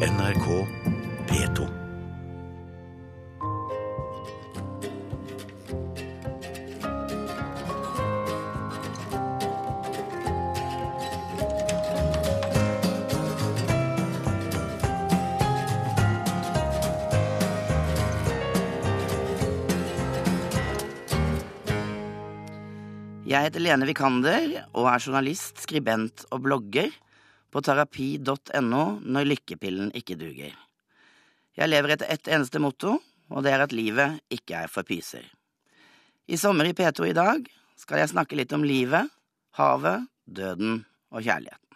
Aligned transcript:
NRK 0.00 0.46
P2. 1.28 1.66
Jeg 23.28 23.44
heter 23.44 23.60
Lene 23.60 23.84
Vikander 23.84 24.62
og 24.72 24.88
er 24.88 24.96
journalist, 25.04 25.60
skribent 25.60 26.24
og 26.32 26.46
blogger 26.48 26.88
på 27.50 27.62
terapi.no 27.64 28.84
når 29.02 29.28
lykkepillen 29.28 29.92
ikke 29.96 30.18
duger. 30.20 30.54
Jeg 31.58 31.70
lever 31.70 31.94
etter 31.94 32.10
ett 32.12 32.30
eneste 32.30 32.62
motto, 32.62 32.96
og 33.30 33.44
det 33.44 33.52
er 33.54 33.64
at 33.64 33.74
livet 33.74 34.20
ikke 34.32 34.64
er 34.64 34.70
for 34.72 34.86
pyser. 34.86 35.24
I 36.30 36.38
sommer 36.38 36.68
i 36.70 36.74
P2 36.76 37.10
i 37.10 37.16
dag 37.16 37.46
skal 37.78 38.02
jeg 38.02 38.12
snakke 38.12 38.38
litt 38.38 38.52
om 38.54 38.64
livet, 38.66 39.10
havet, 39.58 40.06
døden 40.24 40.84
og 41.10 41.24
kjærligheten. 41.24 41.66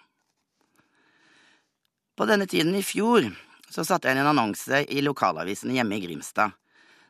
På 2.14 2.26
denne 2.30 2.46
tiden 2.46 2.76
i 2.78 2.84
fjor 2.86 3.26
så 3.66 3.82
satte 3.82 4.06
jeg 4.06 4.14
inn 4.14 4.22
en 4.22 4.30
annonse 4.30 4.84
i 4.86 5.02
lokalavisen 5.02 5.72
hjemme 5.74 5.98
i 5.98 6.04
Grimstad, 6.04 6.54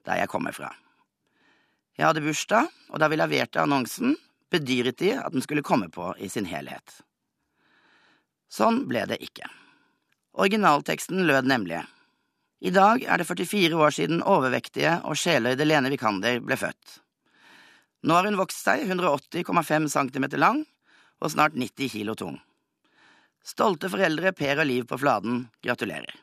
der 0.08 0.22
jeg 0.22 0.30
kommer 0.32 0.56
fra. 0.56 0.70
Jeg 1.98 2.08
hadde 2.08 2.24
bursdag, 2.24 2.70
og 2.90 3.00
da 3.02 3.08
vi 3.12 3.18
leverte 3.20 3.60
annonsen, 3.60 4.16
bedyret 4.50 4.96
de 5.02 5.12
at 5.18 5.34
den 5.34 5.44
skulle 5.44 5.64
komme 5.66 5.90
på 5.92 6.14
i 6.18 6.30
sin 6.32 6.48
helhet. 6.48 7.02
Sånn 8.54 8.84
ble 8.86 9.02
det 9.10 9.18
ikke. 9.24 9.48
Originalteksten 10.38 11.24
lød 11.26 11.48
nemlig 11.50 11.80
I 12.62 12.70
dag 12.74 13.02
er 13.02 13.18
det 13.18 13.26
44 13.26 13.80
år 13.86 13.94
siden 13.94 14.22
overvektige 14.22 15.00
og 15.08 15.18
sjeløyde 15.18 15.66
Lene 15.66 15.90
Vikander 15.90 16.38
ble 16.42 16.58
født. 16.58 17.00
Nå 18.04 18.14
har 18.14 18.28
hun 18.28 18.38
vokst 18.38 18.62
seg 18.62 18.84
180,5 18.86 19.88
cm 19.90 20.26
lang 20.38 20.62
og 21.20 21.32
snart 21.32 21.56
90 21.58 21.90
kilo 21.96 22.14
tung. 22.18 22.38
Stolte 23.44 23.90
foreldre 23.92 24.32
Per 24.36 24.62
og 24.62 24.68
Liv 24.70 24.86
på 24.88 25.00
Fladen 25.02 25.46
gratulerer. 25.64 26.14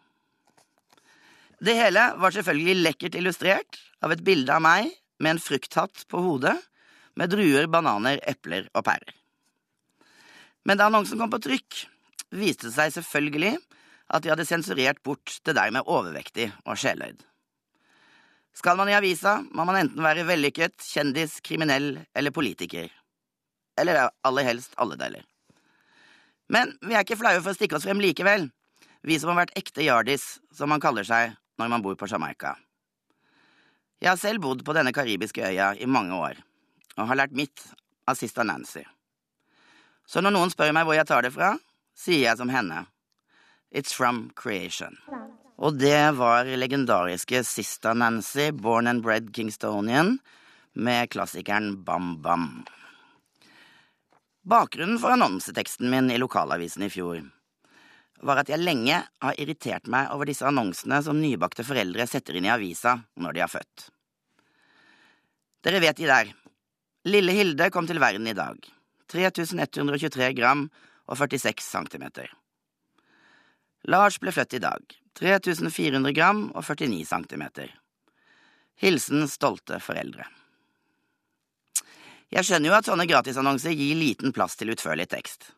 Det 1.62 1.76
hele 1.78 2.08
var 2.18 2.34
selvfølgelig 2.34 2.82
lekkert 2.82 3.18
illustrert 3.20 3.82
av 4.02 4.16
et 4.16 4.24
bilde 4.26 4.56
av 4.56 4.64
meg 4.64 4.88
med 5.22 5.36
en 5.36 5.42
frukthatt 5.42 6.08
på 6.10 6.22
hodet 6.24 6.56
med 7.20 7.30
druer, 7.30 7.68
bananer, 7.68 8.22
epler 8.24 8.70
og 8.72 8.86
pærer. 8.88 9.12
Men 10.66 10.80
da 10.80 10.88
annonsen 10.88 11.20
kom 11.20 11.30
på 11.34 11.42
trykk, 11.44 11.84
viste 12.32 12.70
det 12.70 12.76
seg 12.76 12.94
selvfølgelig 12.96 13.58
at 14.12 14.24
de 14.24 14.32
hadde 14.32 14.48
sensurert 14.48 15.02
bort 15.04 15.38
det 15.46 15.56
der 15.56 15.72
med 15.72 15.88
overvektig 15.88 16.50
og 16.66 16.80
sjeløyd. 16.80 17.20
Skal 18.58 18.76
man 18.76 18.90
i 18.92 18.96
avisa, 18.98 19.38
må 19.56 19.64
man 19.68 19.80
enten 19.80 20.04
være 20.04 20.26
vellykket, 20.28 20.76
kjendis, 20.84 21.38
kriminell 21.44 21.94
eller 22.16 22.36
politiker. 22.36 22.90
Eller 23.80 24.10
aller 24.28 24.48
helst 24.48 24.76
alle 24.82 24.98
deler. 25.00 25.24
Men 26.52 26.74
vi 26.84 26.98
er 26.98 27.06
ikke 27.06 27.20
flaue 27.20 27.40
for 27.40 27.54
å 27.54 27.56
stikke 27.56 27.78
oss 27.78 27.88
frem 27.88 28.02
likevel, 28.04 28.50
vi 29.08 29.18
som 29.18 29.32
har 29.32 29.46
vært 29.46 29.56
ekte 29.58 29.86
yardis, 29.86 30.42
som 30.54 30.70
man 30.70 30.84
kaller 30.84 31.08
seg 31.08 31.38
når 31.58 31.72
man 31.72 31.84
bor 31.86 31.96
på 31.96 32.10
Jamaica. 32.12 32.58
Jeg 34.02 34.10
har 34.12 34.20
selv 34.20 34.44
bodd 34.44 34.66
på 34.66 34.76
denne 34.76 34.92
karibiske 34.94 35.46
øya 35.46 35.72
i 35.80 35.88
mange 35.88 36.18
år, 36.18 36.42
og 36.98 37.08
har 37.08 37.22
lært 37.22 37.38
mitt 37.38 37.64
av 38.10 38.20
sista 38.20 38.44
Nancy. 38.44 38.84
Så 40.06 40.20
når 40.20 40.36
noen 40.36 40.52
spør 40.52 40.74
meg 40.76 40.88
hvor 40.90 40.98
jeg 40.98 41.08
tar 41.08 41.24
det 41.24 41.32
fra, 41.32 41.54
sier 41.98 42.26
jeg 42.26 42.40
som 42.40 42.52
henne. 42.54 42.86
It's 43.72 43.96
from 43.96 44.30
creation. 44.36 44.98
Og 45.62 45.78
det 45.80 46.12
var 46.18 46.46
legendariske 46.46 47.44
Sista 47.48 47.94
Nancy, 47.94 48.52
born 48.52 48.88
and 48.88 49.04
bred 49.04 49.30
Kingstonian, 49.36 50.18
med 50.74 51.12
klassikeren 51.12 51.84
Bam 51.84 52.16
Bam. 52.22 52.66
Bakgrunnen 54.42 54.98
for 55.00 55.14
annonseteksten 55.14 55.90
min 55.90 56.10
i 56.12 56.18
lokalavisen 56.18 56.88
i 56.88 56.90
fjor 56.90 57.22
var 58.26 58.42
at 58.42 58.52
jeg 58.52 58.62
lenge 58.62 59.00
har 59.02 59.40
irritert 59.42 59.90
meg 59.92 60.12
over 60.14 60.30
disse 60.30 60.46
annonsene 60.46 61.02
som 61.06 61.20
nybakte 61.22 61.66
foreldre 61.66 62.06
setter 62.10 62.38
inn 62.38 62.48
i 62.48 62.54
avisa 62.54 62.98
når 63.22 63.36
de 63.36 63.44
har 63.44 63.52
født. 63.52 63.88
Dere 65.66 65.82
vet 65.82 65.98
de 65.98 66.10
der. 66.10 66.32
Lille 67.10 67.34
Hilde 67.38 67.70
kom 67.74 67.88
til 67.90 68.02
verden 68.02 68.28
i 68.30 68.38
dag. 68.38 68.58
3123 69.12 70.32
gram 70.38 70.68
og 71.12 71.20
46 71.20 71.68
cm. 71.68 72.08
Lars 73.92 74.20
ble 74.22 74.32
født 74.32 74.58
i 74.58 74.64
dag. 74.64 74.98
3400 75.20 76.14
gram 76.16 76.46
og 76.56 76.64
49 76.64 77.04
cm. 77.10 77.44
Hilsen 78.82 79.28
stolte 79.30 79.82
foreldre. 79.84 80.26
Jeg 82.32 82.48
skjønner 82.48 82.72
jo 82.72 82.78
at 82.78 82.88
sånne 82.88 83.08
gratisannonser 83.10 83.76
gir 83.76 83.98
liten 84.00 84.32
plass 84.32 84.56
til 84.56 84.72
utførlig 84.72 85.10
tekst. 85.12 85.52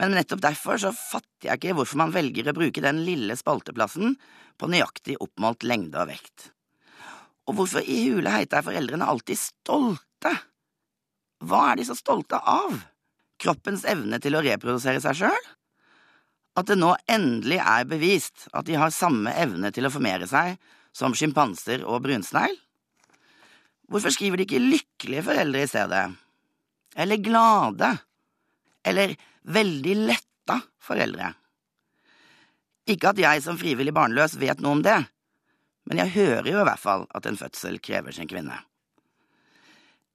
Men 0.00 0.14
nettopp 0.16 0.40
derfor 0.44 0.80
så 0.80 0.92
fatter 0.96 1.50
jeg 1.50 1.60
ikke 1.60 1.76
hvorfor 1.76 2.00
man 2.00 2.14
velger 2.14 2.48
å 2.48 2.56
bruke 2.56 2.84
den 2.84 3.02
lille 3.04 3.36
spalteplassen 3.36 4.16
på 4.56 4.68
nøyaktig 4.72 5.18
oppmålt 5.20 5.66
lengde 5.68 6.00
og 6.00 6.10
vekt. 6.10 6.50
Og 7.46 7.58
hvorfor 7.58 7.84
i 7.84 7.98
hule 8.08 8.32
heite 8.32 8.58
er 8.58 8.66
foreldrene 8.66 9.08
alltid 9.08 9.40
stolte? 9.40 10.32
Hva 11.44 11.62
er 11.70 11.80
de 11.80 11.86
så 11.88 11.96
stolte 11.96 12.40
av? 12.40 12.80
Kroppens 13.42 13.84
evne 13.88 14.18
til 14.22 14.36
å 14.36 14.42
reprodusere 14.44 15.02
seg 15.04 15.18
sjøl? 15.20 15.48
At 16.56 16.70
det 16.70 16.78
nå 16.78 16.94
endelig 17.12 17.58
er 17.60 17.88
bevist 17.88 18.46
at 18.56 18.68
de 18.68 18.78
har 18.80 18.94
samme 18.94 19.32
evne 19.36 19.72
til 19.76 19.88
å 19.88 19.92
formere 19.92 20.28
seg 20.30 20.56
som 20.96 21.16
sjimpanser 21.16 21.84
og 21.84 22.00
brunsnegl? 22.06 22.56
Hvorfor 23.86 24.10
skriver 24.10 24.40
de 24.40 24.46
ikke 24.48 24.62
lykkelige 24.62 25.26
foreldre 25.28 25.62
i 25.62 25.70
stedet? 25.70 26.04
Eller 26.96 27.20
glade? 27.22 27.92
Eller 28.86 29.12
veldig 29.46 29.98
letta 30.08 30.58
foreldre? 30.82 31.34
Ikke 32.88 33.12
at 33.12 33.20
jeg 33.20 33.42
som 33.44 33.58
frivillig 33.60 33.94
barnløs 33.94 34.38
vet 34.40 34.62
noe 34.62 34.78
om 34.78 34.82
det, 34.82 34.98
men 35.86 36.00
jeg 36.02 36.14
hører 36.16 36.50
jo 36.50 36.60
i 36.62 36.66
hvert 36.66 36.82
fall 36.82 37.06
at 37.14 37.26
en 37.28 37.38
fødsel 37.38 37.78
krever 37.82 38.14
sin 38.14 38.30
kvinne. 38.30 38.58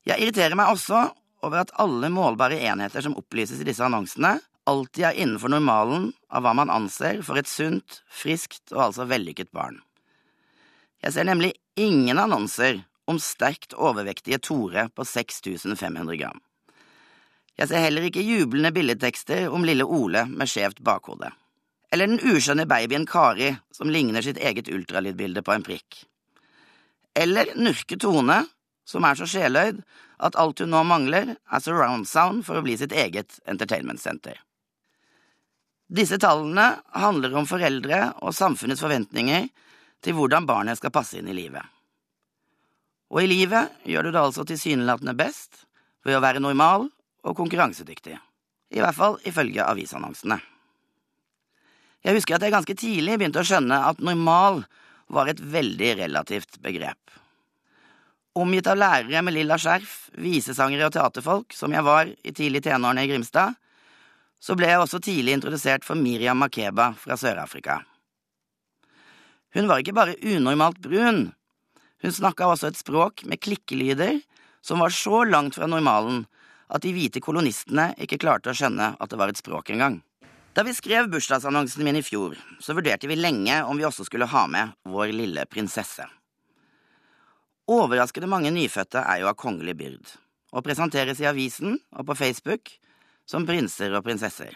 Jeg 0.08 0.24
irriterer 0.24 0.58
meg 0.58 0.72
også 0.74 1.04
over 1.42 1.64
at 1.64 1.74
alle 1.82 2.10
målbare 2.14 2.60
enheter 2.60 3.04
som 3.06 3.16
opplyses 3.18 3.62
i 3.62 3.68
disse 3.68 3.84
annonsene, 3.86 4.38
alltid 4.70 5.06
er 5.08 5.18
innenfor 5.24 5.52
normalen 5.52 6.12
av 6.30 6.46
hva 6.46 6.54
man 6.58 6.72
anser 6.74 7.22
for 7.26 7.40
et 7.40 7.50
sunt, 7.50 8.02
friskt 8.10 8.74
og 8.76 8.88
altså 8.90 9.08
vellykket 9.10 9.52
barn. 9.56 9.80
Jeg 11.02 11.16
ser 11.16 11.26
nemlig 11.26 11.56
ingen 11.80 12.22
annonser 12.22 12.84
om 13.10 13.18
sterkt 13.20 13.74
overvektige 13.74 14.40
Tore 14.44 14.88
på 14.94 15.06
6500 15.08 16.18
gram. 16.20 16.40
Jeg 17.58 17.70
ser 17.70 17.84
heller 17.84 18.06
ikke 18.08 18.24
jublende 18.24 18.72
billedtekster 18.74 19.50
om 19.54 19.66
lille 19.68 19.86
Ole 19.86 20.24
med 20.30 20.50
skjevt 20.50 20.80
bakhode. 20.86 21.32
Eller 21.92 22.08
den 22.08 22.22
uskjønne 22.24 22.68
babyen 22.70 23.06
Kari 23.10 23.52
som 23.76 23.92
ligner 23.92 24.24
sitt 24.24 24.40
eget 24.40 24.70
ultralydbilde 24.72 25.44
på 25.44 25.54
en 25.54 25.66
prikk. 25.66 26.06
Eller 27.18 27.52
Nurke 27.60 27.98
Tone, 28.00 28.46
som 28.88 29.06
er 29.06 29.18
så 29.18 29.28
sjeløyd 29.30 29.82
at 30.22 30.38
alt 30.40 30.62
hun 30.62 30.72
nå 30.74 30.84
mangler, 30.86 31.36
er 31.36 31.64
surround 31.64 32.08
sound 32.10 32.46
for 32.46 32.60
å 32.60 32.64
bli 32.66 32.78
sitt 32.78 32.94
eget 32.94 33.40
entertainment 33.50 34.02
center. 34.02 34.38
Disse 35.92 36.18
tallene 36.22 36.78
handler 36.96 37.36
om 37.36 37.48
foreldre 37.50 38.14
og 38.24 38.36
samfunnets 38.36 38.84
forventninger 38.84 39.50
til 40.02 40.16
hvordan 40.16 40.48
barnet 40.48 40.80
skal 40.80 40.94
passe 40.94 41.20
inn 41.20 41.28
i 41.28 41.36
livet. 41.36 41.66
Og 43.12 43.26
i 43.26 43.28
livet 43.28 43.74
gjør 43.84 44.08
du 44.08 44.14
det 44.14 44.22
altså 44.22 44.46
tilsynelatende 44.48 45.18
best 45.20 45.66
ved 46.08 46.16
å 46.16 46.24
være 46.24 46.42
normal 46.44 46.88
og 47.28 47.36
konkurransedyktig. 47.38 48.16
I 48.72 48.80
hvert 48.80 48.96
fall 48.96 49.18
ifølge 49.28 49.68
avisannonsene. 49.68 50.40
Jeg 52.02 52.18
husker 52.18 52.38
at 52.38 52.46
jeg 52.46 52.56
ganske 52.56 52.78
tidlig 52.80 53.18
begynte 53.20 53.44
å 53.44 53.46
skjønne 53.46 53.82
at 53.92 54.00
normal 54.02 54.64
var 55.12 55.28
et 55.30 55.42
veldig 55.44 55.92
relativt 56.00 56.56
begrep. 56.64 56.98
Omgitt 58.40 58.68
av 58.72 58.78
lærere 58.80 59.22
med 59.28 59.36
lilla 59.36 59.58
skjerf, 59.60 60.08
visesangere 60.16 60.88
og 60.88 60.94
teaterfolk, 60.96 61.52
som 61.52 61.74
jeg 61.76 61.84
var 61.84 62.08
i 62.08 62.32
tidlig 62.32 62.62
tenårene 62.64 63.04
i 63.04 63.10
Grimstad, 63.12 63.58
så 64.40 64.56
ble 64.56 64.70
jeg 64.72 64.80
også 64.80 65.02
tidlig 65.04 65.36
introdusert 65.36 65.84
for 65.84 66.00
Miriam 66.00 66.40
Makeba 66.40 66.94
fra 66.98 67.18
Sør-Afrika. 67.20 67.82
Hun 69.52 69.68
var 69.68 69.84
ikke 69.84 69.96
bare 69.98 70.16
unormalt 70.24 70.80
brun, 70.80 71.26
hun 72.02 72.14
snakka 72.16 72.48
også 72.48 72.72
et 72.72 72.80
språk 72.80 73.26
med 73.28 73.42
klikkelyder 73.44 74.22
som 74.64 74.80
var 74.80 74.96
så 74.96 75.26
langt 75.28 75.60
fra 75.60 75.68
normalen 75.70 76.24
at 76.72 76.86
de 76.86 76.94
hvite 76.96 77.20
kolonistene 77.22 77.92
ikke 78.02 78.22
klarte 78.22 78.54
å 78.54 78.56
skjønne 78.56 78.94
at 78.96 79.12
det 79.12 79.20
var 79.20 79.30
et 79.30 79.42
språk 79.42 79.74
engang. 79.76 80.00
Da 80.56 80.64
vi 80.68 80.74
skrev 80.76 81.12
bursdagsannonsen 81.12 81.84
min 81.84 82.00
i 82.00 82.04
fjor, 82.04 82.40
så 82.64 82.76
vurderte 82.76 83.12
vi 83.12 83.20
lenge 83.20 83.60
om 83.68 83.78
vi 83.80 83.88
også 83.88 84.08
skulle 84.08 84.32
ha 84.32 84.48
med 84.52 84.72
vår 84.88 85.12
lille 85.16 85.46
prinsesse. 85.52 86.08
Overraskende 87.72 88.28
mange 88.28 88.52
nyfødte 88.52 89.00
er 89.00 89.22
jo 89.22 89.30
av 89.30 89.38
kongelig 89.40 89.78
byrd, 89.80 90.10
og 90.52 90.66
presenteres 90.66 91.22
i 91.22 91.28
avisen 91.30 91.78
og 91.96 92.10
på 92.10 92.18
Facebook 92.20 92.74
som 93.30 93.46
prinser 93.48 93.94
og 93.96 94.04
prinsesser. 94.04 94.52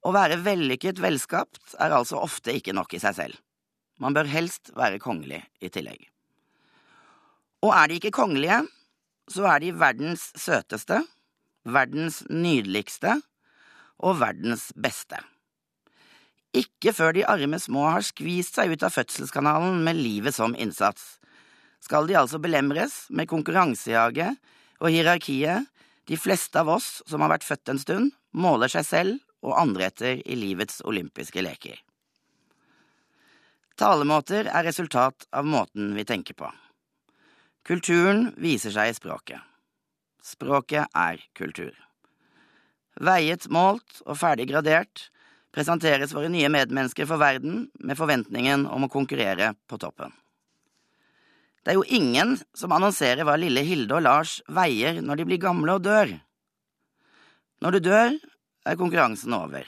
Å 0.00 0.12
være 0.14 0.38
vellykket 0.40 1.02
velskapt 1.02 1.74
er 1.82 1.92
altså 1.92 2.22
ofte 2.22 2.54
ikke 2.56 2.72
nok 2.72 2.94
i 2.96 3.02
seg 3.02 3.16
selv. 3.18 3.36
Man 4.00 4.14
bør 4.16 4.30
helst 4.30 4.70
være 4.78 5.02
kongelig 5.02 5.42
i 5.60 5.68
tillegg. 5.74 6.06
Og 7.66 7.74
er 7.74 7.90
de 7.90 7.98
ikke 7.98 8.14
kongelige, 8.14 8.62
så 9.28 9.44
er 9.50 9.60
de 9.60 9.74
verdens 9.76 10.30
søteste, 10.38 11.02
verdens 11.68 12.22
nydeligste 12.30 13.18
og 13.98 14.22
verdens 14.22 14.70
beste. 14.78 15.18
Ikke 16.56 16.94
før 16.96 17.12
de 17.12 17.26
arme 17.28 17.58
små 17.60 17.90
har 17.90 18.06
skvist 18.06 18.56
seg 18.56 18.72
ut 18.72 18.86
av 18.86 18.94
fødselskanalen 18.94 19.82
med 19.84 19.98
livet 19.98 20.38
som 20.38 20.54
innsats, 20.56 21.18
skal 21.84 22.08
de 22.08 22.16
altså 22.18 22.40
belemres 22.42 23.06
med 23.10 23.28
konkurransejaget 23.30 24.38
og 24.78 24.92
hierarkiet 24.92 25.68
de 26.08 26.16
fleste 26.16 26.60
av 26.60 26.70
oss 26.78 27.02
som 27.06 27.22
har 27.22 27.34
vært 27.34 27.46
født 27.46 27.72
en 27.72 27.80
stund, 27.82 28.14
måler 28.32 28.70
seg 28.72 28.86
selv 28.86 29.44
og 29.44 29.58
andre 29.60 29.90
etter 29.90 30.22
i 30.24 30.38
livets 30.38 30.80
olympiske 30.88 31.42
leker. 31.44 31.76
Talemåter 33.78 34.48
er 34.50 34.66
resultat 34.66 35.28
av 35.30 35.46
måten 35.46 35.92
vi 35.94 36.06
tenker 36.08 36.34
på. 36.34 36.48
Kulturen 37.68 38.32
viser 38.40 38.72
seg 38.74 38.90
i 38.90 38.96
språket. 38.96 39.38
Språket 40.24 40.88
er 40.96 41.20
kultur. 41.38 41.76
Veiet, 42.98 43.46
målt 43.54 44.00
og 44.04 44.18
ferdig 44.18 44.48
gradert 44.50 45.04
presenteres 45.54 46.14
våre 46.16 46.30
nye 46.32 46.50
medmennesker 46.50 47.06
for 47.06 47.20
verden 47.22 47.68
med 47.78 47.98
forventningen 47.98 48.66
om 48.66 48.88
å 48.88 48.90
konkurrere 48.92 49.52
på 49.70 49.78
toppen. 49.78 50.10
Det 51.68 51.74
er 51.74 51.82
jo 51.82 51.98
ingen 52.00 52.30
som 52.56 52.72
annonserer 52.72 53.26
hva 53.28 53.34
lille 53.36 53.60
Hilde 53.60 53.98
og 53.98 54.06
Lars 54.06 54.38
veier 54.48 55.02
når 55.04 55.18
de 55.20 55.24
blir 55.28 55.40
gamle 55.42 55.74
og 55.76 55.82
dør. 55.84 56.14
Når 57.60 57.74
du 57.74 57.78
dør, 57.84 58.14
er 58.64 58.78
konkurransen 58.80 59.34
over. 59.36 59.66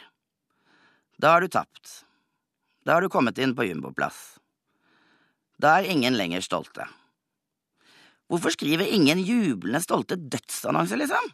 Da 1.21 1.35
har 1.35 1.45
du 1.45 1.51
tapt. 1.53 1.99
Da 2.89 2.95
har 2.97 3.05
du 3.05 3.13
kommet 3.13 3.37
inn 3.37 3.53
på 3.53 3.67
jumboplass. 3.69 4.39
Da 5.61 5.75
er 5.77 5.91
ingen 5.93 6.17
lenger 6.17 6.41
stolte. 6.41 6.89
Hvorfor 8.33 8.57
skriver 8.57 8.89
ingen 8.89 9.21
jublende 9.21 9.85
stolte 9.85 10.17
dødsannonser, 10.17 11.03
liksom? 11.05 11.29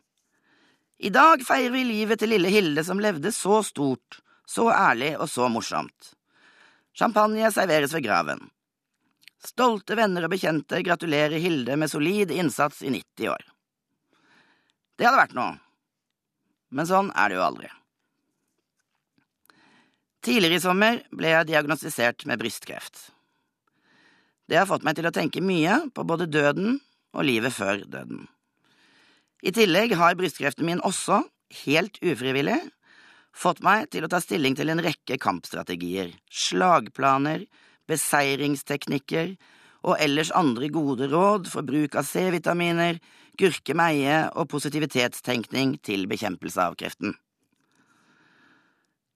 I 0.99 1.15
dag 1.15 1.47
feirer 1.47 1.71
vi 1.79 1.87
livet 1.87 2.19
til 2.19 2.35
lille 2.35 2.51
Hilde 2.51 2.83
som 2.83 2.99
levde 2.99 3.31
så 3.31 3.63
stort, 3.63 4.19
så 4.43 4.67
ærlig 4.75 5.15
og 5.15 5.31
så 5.31 5.47
morsomt. 5.47 6.17
Champagne 6.91 7.55
serveres 7.55 7.95
ved 7.95 8.09
graven. 8.11 8.49
Stolte 9.47 9.95
venner 9.95 10.27
og 10.27 10.33
bekjente 10.33 10.81
gratulerer 10.83 11.39
Hilde 11.39 11.77
med 11.79 11.91
solid 11.91 12.33
innsats 12.35 12.83
i 12.83 12.91
90 12.91 13.31
år. 13.31 13.45
Det 14.97 15.07
hadde 15.07 15.21
vært 15.21 15.37
noe, 15.37 15.59
men 16.75 16.89
sånn 16.89 17.13
er 17.15 17.31
det 17.31 17.37
jo 17.39 17.45
aldri. 17.47 17.69
Tidligere 20.27 20.59
i 20.59 20.65
sommer 20.65 21.03
ble 21.15 21.31
jeg 21.31 21.49
diagnostisert 21.53 22.25
med 22.27 22.41
brystkreft. 22.41 23.13
Det 24.51 24.59
har 24.59 24.67
fått 24.67 24.87
meg 24.87 24.97
til 24.99 25.07
å 25.07 25.15
tenke 25.15 25.43
mye 25.45 25.85
på 25.95 26.03
både 26.07 26.27
døden 26.31 26.81
og 27.15 27.27
livet 27.29 27.55
før 27.55 27.85
døden. 27.87 28.25
I 29.47 29.53
tillegg 29.55 29.95
har 29.99 30.17
brystkreften 30.19 30.67
min 30.67 30.83
også, 30.83 31.21
helt 31.67 32.01
ufrivillig, 32.03 32.59
fått 33.37 33.63
meg 33.63 33.91
til 33.93 34.07
å 34.07 34.11
ta 34.11 34.19
stilling 34.23 34.57
til 34.59 34.73
en 34.73 34.83
rekke 34.83 35.19
kampstrategier, 35.23 36.11
slagplaner, 36.27 37.45
beseiringsteknikker 37.91 39.37
og 39.87 40.01
ellers 40.03 40.33
andre 40.35 40.69
gode 40.73 41.09
råd 41.13 41.51
for 41.53 41.67
bruk 41.67 41.95
av 41.99 42.09
C-vitaminer, 42.09 42.99
gurkemeie 43.39 44.25
og 44.35 44.49
positivitetstenkning 44.51 45.77
til 45.85 46.07
bekjempelse 46.11 46.63
av 46.63 46.77
kreften. 46.81 47.15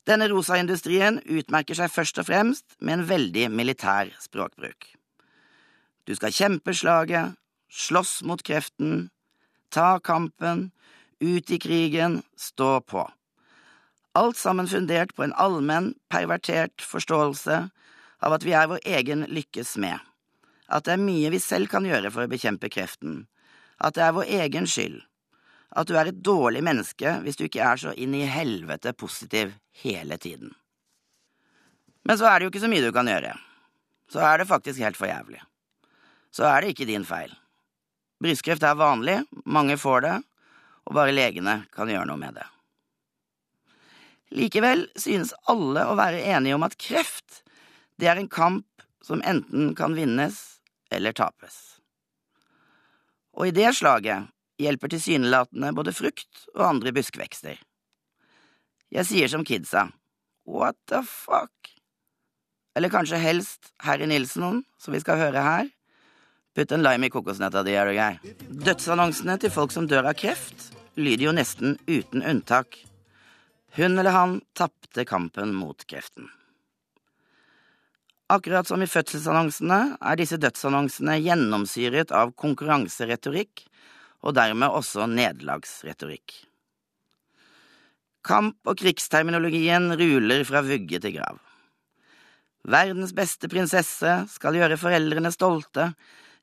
Denne 0.09 0.31
rosa-industrien 0.33 1.21
utmerker 1.29 1.77
seg 1.77 1.93
først 1.93 2.19
og 2.23 2.29
fremst 2.31 2.77
med 2.81 2.99
en 2.99 3.07
veldig 3.09 3.47
militær 3.53 4.11
språkbruk. 4.23 4.89
Du 6.09 6.15
skal 6.17 6.35
kjempe 6.35 6.75
slaget, 6.75 7.37
slåss 7.71 8.21
mot 8.27 8.43
kreften, 8.43 9.11
ta 9.71 9.99
kampen, 10.03 10.71
ut 11.21 11.51
i 11.53 11.59
krigen, 11.61 12.23
stå 12.37 12.81
på. 12.81 13.05
Alt 14.19 14.41
sammen 14.41 14.67
fundert 14.67 15.13
på 15.15 15.23
en 15.23 15.37
allmenn, 15.39 15.93
pervertert 16.11 16.83
forståelse 16.83 17.69
av 18.21 18.37
at 18.37 18.45
vi 18.47 18.55
er 18.57 18.69
vår 18.71 18.85
egen 18.99 19.27
lykkes 19.33 19.75
smed, 19.77 19.99
at 20.71 20.87
det 20.87 20.95
er 20.95 21.03
mye 21.03 21.33
vi 21.33 21.41
selv 21.43 21.71
kan 21.73 21.87
gjøre 21.87 22.13
for 22.15 22.25
å 22.27 22.31
bekjempe 22.31 22.71
kreften, 22.73 23.25
at 23.81 23.97
det 23.97 24.05
er 24.05 24.17
vår 24.17 24.33
egen 24.45 24.69
skyld, 24.69 25.01
at 25.71 25.89
du 25.89 25.97
er 25.97 26.11
et 26.11 26.23
dårlig 26.25 26.63
menneske 26.67 27.17
hvis 27.25 27.39
du 27.39 27.47
ikke 27.47 27.65
er 27.65 27.81
så 27.81 27.95
inn 27.95 28.15
i 28.19 28.27
helvete 28.29 28.93
positiv 28.93 29.55
hele 29.83 30.19
tiden. 30.19 30.55
Men 32.05 32.19
så 32.19 32.27
er 32.29 32.39
det 32.39 32.47
jo 32.47 32.53
ikke 32.55 32.65
så 32.65 32.71
mye 32.73 32.85
du 32.85 32.93
kan 32.95 33.09
gjøre. 33.09 33.35
Så 34.11 34.23
er 34.25 34.41
det 34.41 34.49
faktisk 34.51 34.83
helt 34.83 34.99
for 34.99 35.11
jævlig. 35.11 35.43
Så 36.35 36.47
er 36.49 36.63
det 36.63 36.73
ikke 36.73 36.89
din 36.89 37.07
feil. 37.07 37.33
Brystkreft 38.21 38.65
er 38.67 38.79
vanlig, 38.79 39.21
mange 39.45 39.77
får 39.81 40.03
det, 40.05 40.17
og 40.89 40.97
bare 40.97 41.15
legene 41.15 41.63
kan 41.75 41.91
gjøre 41.91 42.09
noe 42.11 42.21
med 42.21 42.37
det. 42.41 42.47
Likevel 44.37 44.85
synes 44.99 45.33
alle 45.51 45.87
å 45.91 45.97
være 45.99 46.23
enige 46.35 46.57
om 46.59 46.67
at 46.67 46.77
kreft, 46.79 47.41
det 48.01 48.09
er 48.09 48.21
en 48.21 48.31
kamp 48.33 48.67
som 49.05 49.23
enten 49.23 49.75
kan 49.77 49.95
vinnes 49.97 50.39
eller 50.91 51.13
tapes. 51.17 51.57
Og 53.37 53.49
i 53.49 53.55
det 53.55 53.71
slaget 53.77 54.31
hjelper 54.61 54.93
tilsynelatende 54.93 55.73
både 55.77 55.95
frukt 55.97 56.47
og 56.55 56.67
andre 56.67 56.93
buskvekster. 56.97 57.61
Jeg 58.91 59.07
sier 59.07 59.31
som 59.31 59.45
kidsa, 59.47 59.87
what 60.49 60.77
the 60.91 61.03
fuck? 61.07 61.53
Eller 62.77 62.91
kanskje 62.93 63.21
helst 63.21 63.73
Harry 63.85 64.09
Nilsen, 64.09 64.65
som 64.79 64.95
vi 64.95 65.01
skal 65.03 65.21
høre 65.21 65.45
her. 65.45 65.71
Putt 66.57 66.73
en 66.75 66.83
lime 66.83 67.07
i 67.07 67.13
kokosnøtta 67.13 67.63
di, 67.67 67.77
er 67.79 67.87
du 67.87 67.95
grei. 67.95 68.35
Dødsannonsene 68.67 69.39
til 69.43 69.55
folk 69.55 69.75
som 69.75 69.87
dør 69.91 70.11
av 70.11 70.19
kreft, 70.19 70.71
lyder 70.99 71.29
jo 71.29 71.37
nesten 71.37 71.79
uten 71.87 72.25
unntak. 72.27 72.81
Hun 73.79 73.95
eller 73.95 74.15
han 74.15 74.41
tapte 74.59 75.07
kampen 75.07 75.55
mot 75.55 75.87
kreften. 75.87 76.27
Akkurat 78.31 78.69
som 78.69 78.83
i 78.83 78.87
fødselsannonsene 78.87 79.81
er 79.99 80.19
disse 80.21 80.39
dødsannonsene 80.39 81.17
gjennomsyret 81.19 82.13
av 82.15 82.31
konkurranseretorikk 82.39 83.65
og 84.23 84.37
dermed 84.37 84.71
også 84.71 85.09
nederlagsretorikk. 85.11 86.37
Kamp- 88.23 88.69
og 88.69 88.79
krigsterminologien 88.79 89.91
ruler 89.99 90.45
fra 90.47 90.63
vugge 90.63 91.01
til 91.03 91.17
grav. 91.17 91.41
Verdens 92.71 93.17
beste 93.17 93.49
prinsesse 93.51 94.15
skal 94.31 94.61
gjøre 94.61 94.79
foreldrene 94.79 95.33
stolte, 95.35 95.91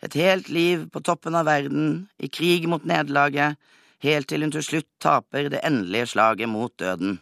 et 0.03 0.13
helt 0.17 0.49
liv 0.51 0.87
på 0.91 1.01
toppen 1.05 1.37
av 1.37 1.47
verden, 1.47 2.07
i 2.19 2.27
krig 2.27 2.67
mot 2.69 2.83
nederlaget, 2.83 3.55
helt 4.03 4.27
til 4.29 4.43
hun 4.43 4.53
til 4.53 4.65
slutt 4.65 4.89
taper 5.01 5.47
det 5.53 5.63
endelige 5.63 6.11
slaget 6.17 6.51
mot 6.51 6.73
døden. 6.81 7.21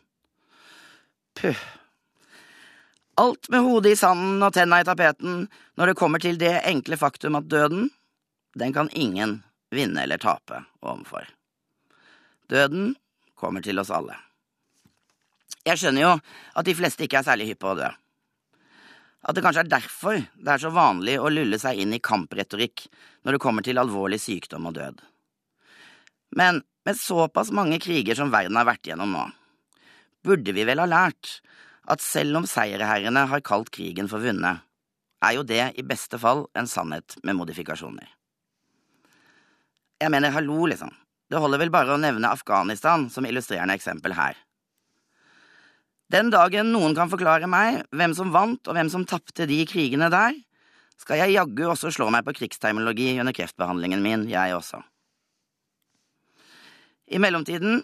Puh. 1.35 1.59
Alt 3.15 3.49
med 3.49 3.63
hodet 3.63 3.93
i 3.93 3.99
sanden 3.99 4.43
og 4.43 4.51
tenna 4.55 4.81
i 4.81 4.87
tapeten 4.87 5.45
når 5.79 5.91
det 5.91 5.97
kommer 5.99 6.19
til 6.19 6.39
det 6.39 6.57
enkle 6.67 6.97
faktum 6.99 7.37
at 7.39 7.47
døden, 7.47 7.87
den 8.59 8.73
kan 8.75 8.91
ingen 8.91 9.37
vinne 9.71 10.03
eller 10.03 10.19
tape 10.19 10.61
overfor. 10.83 11.27
Døden 12.51 12.95
kommer 13.39 13.63
til 13.63 13.79
oss 13.79 13.91
alle. 13.93 14.17
Jeg 15.65 15.79
skjønner 15.79 16.03
jo 16.03 16.11
at 16.19 16.67
de 16.67 16.75
fleste 16.77 17.07
ikke 17.07 17.21
er 17.21 17.27
særlig 17.27 17.47
hypp 17.49 17.63
på 17.63 17.71
å 17.71 17.79
dø. 17.79 17.87
At 19.25 19.33
det 19.33 19.41
kanskje 19.41 19.63
er 19.63 19.71
derfor 19.71 20.19
det 20.19 20.51
er 20.51 20.61
så 20.61 20.69
vanlig 20.75 21.15
å 21.17 21.31
lulle 21.31 21.57
seg 21.61 21.79
inn 21.81 21.95
i 21.95 22.03
kampretorikk 22.03 22.85
når 23.25 23.37
det 23.37 23.41
kommer 23.41 23.65
til 23.65 23.79
alvorlig 23.81 24.19
sykdom 24.21 24.67
og 24.69 24.75
død. 24.75 24.99
Men 26.35 26.61
med 26.85 26.99
såpass 26.99 27.49
mange 27.55 27.79
kriger 27.81 28.17
som 28.17 28.29
verden 28.33 28.59
har 28.59 28.67
vært 28.67 28.85
igjennom 28.85 29.15
nå, 29.15 29.23
burde 30.25 30.53
vi 30.53 30.67
vel 30.67 30.83
ha 30.83 30.85
lært 30.89 31.39
at 31.91 32.01
selv 32.01 32.41
om 32.41 32.47
seierherrene 32.49 33.25
har 33.29 33.43
kalt 33.45 33.71
krigen 33.73 34.09
for 34.11 34.23
vunnet, 34.23 34.63
er 35.23 35.37
jo 35.37 35.45
det 35.47 35.71
i 35.79 35.85
beste 35.85 36.19
fall 36.21 36.45
en 36.57 36.69
sannhet 36.69 37.17
med 37.23 37.37
modifikasjoner. 37.37 38.07
Jeg 40.01 40.11
mener, 40.11 40.33
hallo, 40.35 40.65
liksom. 40.69 40.91
Det 41.31 41.39
holder 41.41 41.61
vel 41.63 41.71
bare 41.73 41.95
å 41.95 42.01
nevne 42.01 42.29
Afghanistan 42.29 43.07
som 43.09 43.25
illustrerende 43.25 43.77
eksempel 43.77 44.13
her. 44.17 44.35
Den 46.11 46.29
dagen 46.29 46.69
noen 46.69 46.93
kan 46.97 47.09
forklare 47.09 47.47
meg 47.49 47.81
hvem 47.95 48.13
som 48.13 48.33
vant 48.33 48.67
og 48.67 48.77
hvem 48.77 48.91
som 48.93 49.07
tapte 49.09 49.47
de 49.49 49.63
krigene 49.65 50.11
der, 50.13 50.35
skal 51.01 51.19
jeg 51.19 51.33
jaggu 51.33 51.65
også 51.67 51.91
slå 51.91 52.11
meg 52.13 52.27
på 52.27 52.35
krigsterminologi 52.37 53.15
under 53.19 53.35
kreftbehandlingen 53.35 54.03
min, 54.03 54.27
jeg 54.29 54.53
også. 54.55 54.83
I 57.11 57.19
mellomtiden 57.21 57.83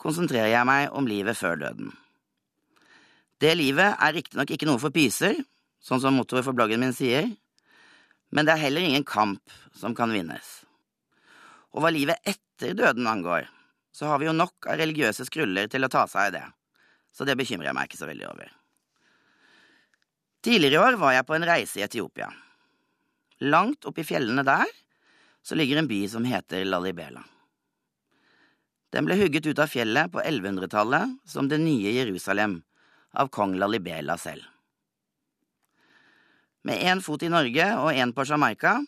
konsentrerer 0.00 0.52
jeg 0.52 0.68
meg 0.68 0.94
om 0.94 1.08
livet 1.10 1.38
før 1.38 1.58
døden. 1.60 1.92
Det 3.42 3.52
livet 3.56 3.98
er 4.00 4.14
riktignok 4.16 4.52
ikke 4.54 4.68
noe 4.68 4.80
for 4.80 4.94
pyser, 4.94 5.36
sånn 5.84 6.00
som 6.00 6.16
motoret 6.16 6.46
for 6.46 6.56
bloggen 6.56 6.80
min 6.80 6.94
sier, 6.96 7.28
men 8.32 8.46
det 8.46 8.54
er 8.54 8.64
heller 8.64 8.86
ingen 8.86 9.04
kamp 9.06 9.52
som 9.76 9.94
kan 9.96 10.12
vinnes. 10.12 10.64
Og 11.76 11.84
hva 11.84 11.92
livet 11.92 12.20
etter 12.24 12.72
døden 12.76 13.06
angår, 13.06 13.50
så 13.92 14.08
har 14.10 14.20
vi 14.20 14.28
jo 14.28 14.36
nok 14.36 14.68
av 14.68 14.80
religiøse 14.80 15.28
skruller 15.28 15.68
til 15.72 15.84
å 15.84 15.92
ta 15.92 16.06
seg 16.08 16.30
av 16.30 16.34
det, 16.38 16.46
så 17.12 17.28
det 17.28 17.36
bekymrer 17.36 17.70
jeg 17.70 17.76
meg 17.76 17.88
ikke 17.88 18.00
så 18.00 18.08
veldig 18.08 18.26
over. 18.28 18.50
Tidligere 20.44 20.76
i 20.76 20.84
år 20.88 20.98
var 21.00 21.14
jeg 21.16 21.26
på 21.28 21.36
en 21.36 21.46
reise 21.48 21.80
i 21.80 21.84
Etiopia. 21.84 22.28
Langt 23.44 23.84
oppi 23.88 24.04
fjellene 24.06 24.44
der 24.46 24.68
så 25.44 25.56
ligger 25.58 25.80
en 25.80 25.88
by 25.90 26.02
som 26.08 26.24
heter 26.28 26.64
Lalibela. 26.64 27.24
Den 28.94 29.08
ble 29.08 29.16
hugget 29.18 29.46
ut 29.48 29.60
av 29.60 29.68
fjellet 29.68 30.12
på 30.12 30.22
1100-tallet 30.22 31.16
som 31.28 31.48
det 31.50 31.58
nye 31.60 31.92
Jerusalem, 31.92 32.60
av 33.16 33.30
kong 33.32 33.56
Lalibela 33.58 34.18
selv. 34.20 34.44
Med 36.66 36.82
én 36.82 37.00
fot 37.02 37.22
i 37.22 37.30
Norge 37.30 37.66
og 37.78 37.94
én 37.94 38.12
på 38.12 38.24
Jamaica 38.26 38.80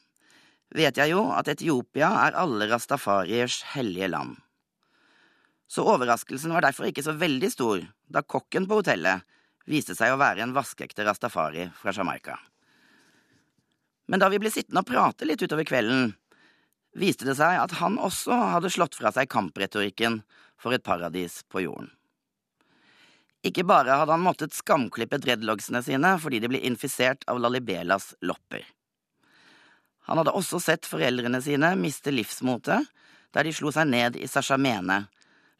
vet 0.74 0.98
jeg 0.98 1.12
jo 1.12 1.28
at 1.32 1.48
Etiopia 1.48 2.10
er 2.26 2.36
alle 2.36 2.66
rastafariers 2.70 3.62
hellige 3.74 4.10
land. 4.10 4.36
Så 5.68 5.84
overraskelsen 5.84 6.52
var 6.52 6.64
derfor 6.64 6.88
ikke 6.88 7.04
så 7.04 7.14
veldig 7.16 7.50
stor 7.52 7.82
da 8.08 8.24
kokken 8.24 8.66
på 8.68 8.80
hotellet 8.80 9.24
viste 9.68 9.94
seg 9.94 10.14
å 10.14 10.20
være 10.20 10.42
en 10.42 10.54
vaskeekte 10.56 11.04
rastafari 11.04 11.68
fra 11.76 11.92
Jamaica. 11.92 12.38
Men 14.08 14.22
da 14.22 14.30
vi 14.32 14.40
ble 14.40 14.50
sittende 14.50 14.80
og 14.80 14.88
prate 14.88 15.28
litt 15.28 15.42
utover 15.44 15.68
kvelden, 15.68 16.14
viste 16.96 17.28
det 17.28 17.36
seg 17.36 17.60
at 17.60 17.76
han 17.82 18.00
også 18.00 18.32
hadde 18.56 18.72
slått 18.72 18.96
fra 18.96 19.12
seg 19.12 19.28
kampretorikken 19.30 20.22
for 20.58 20.72
et 20.74 20.84
paradis 20.84 21.42
på 21.52 21.66
jorden. 21.66 21.92
Ikke 23.48 23.64
bare 23.64 23.96
hadde 23.96 24.12
han 24.12 24.24
måttet 24.24 24.56
skamklippe 24.56 25.20
dreadlogsene 25.22 25.80
sine 25.84 26.10
fordi 26.20 26.40
de 26.42 26.50
ble 26.52 26.60
infisert 26.68 27.24
av 27.30 27.40
Lalibelas 27.40 28.12
lopper. 28.20 28.66
Han 30.08 30.20
hadde 30.20 30.34
også 30.36 30.60
sett 30.60 30.88
foreldrene 30.88 31.40
sine 31.44 31.74
miste 31.80 32.12
livsmotet 32.12 32.88
der 33.36 33.44
de 33.44 33.52
slo 33.52 33.72
seg 33.72 33.88
ned 33.90 34.16
i 34.16 34.28
Sashamene, 34.28 35.02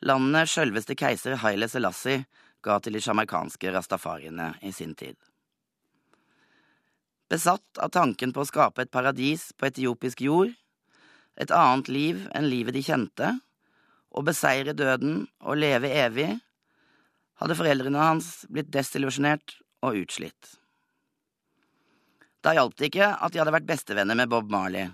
landet 0.01 0.49
sjølveste 0.49 0.97
keiser 0.97 1.37
Haile 1.43 1.69
Selassie 1.69 2.25
ga 2.65 2.79
til 2.83 2.97
de 2.97 3.03
sjamarkanske 3.05 3.73
rastafariene 3.75 4.55
i 4.65 4.73
sin 4.73 4.95
tid. 4.99 5.17
Besatt 7.29 7.81
av 7.85 7.93
tanken 7.93 8.33
på 8.33 8.41
å 8.41 8.49
skape 8.49 8.87
et 8.87 8.93
paradis 8.93 9.51
på 9.53 9.69
etiopisk 9.69 10.23
jord, 10.25 10.55
et 11.37 11.53
annet 11.55 11.91
liv 11.93 12.25
enn 12.35 12.49
livet 12.49 12.75
de 12.75 12.83
kjente, 12.83 13.35
å 14.09 14.25
beseire 14.25 14.73
døden 14.73 15.27
og 15.45 15.61
leve 15.61 15.93
evig, 15.93 16.39
hadde 17.39 17.57
foreldrene 17.59 18.03
hans 18.03 18.47
blitt 18.51 18.71
desillusjonert 18.75 19.59
og 19.87 20.01
utslitt. 20.03 20.57
Da 22.43 22.55
hjalp 22.55 22.77
det 22.79 22.91
ikke 22.91 23.13
at 23.15 23.35
de 23.35 23.41
hadde 23.43 23.55
vært 23.55 23.69
bestevenner 23.69 24.19
med 24.19 24.31
Bob 24.31 24.51
Marley, 24.51 24.91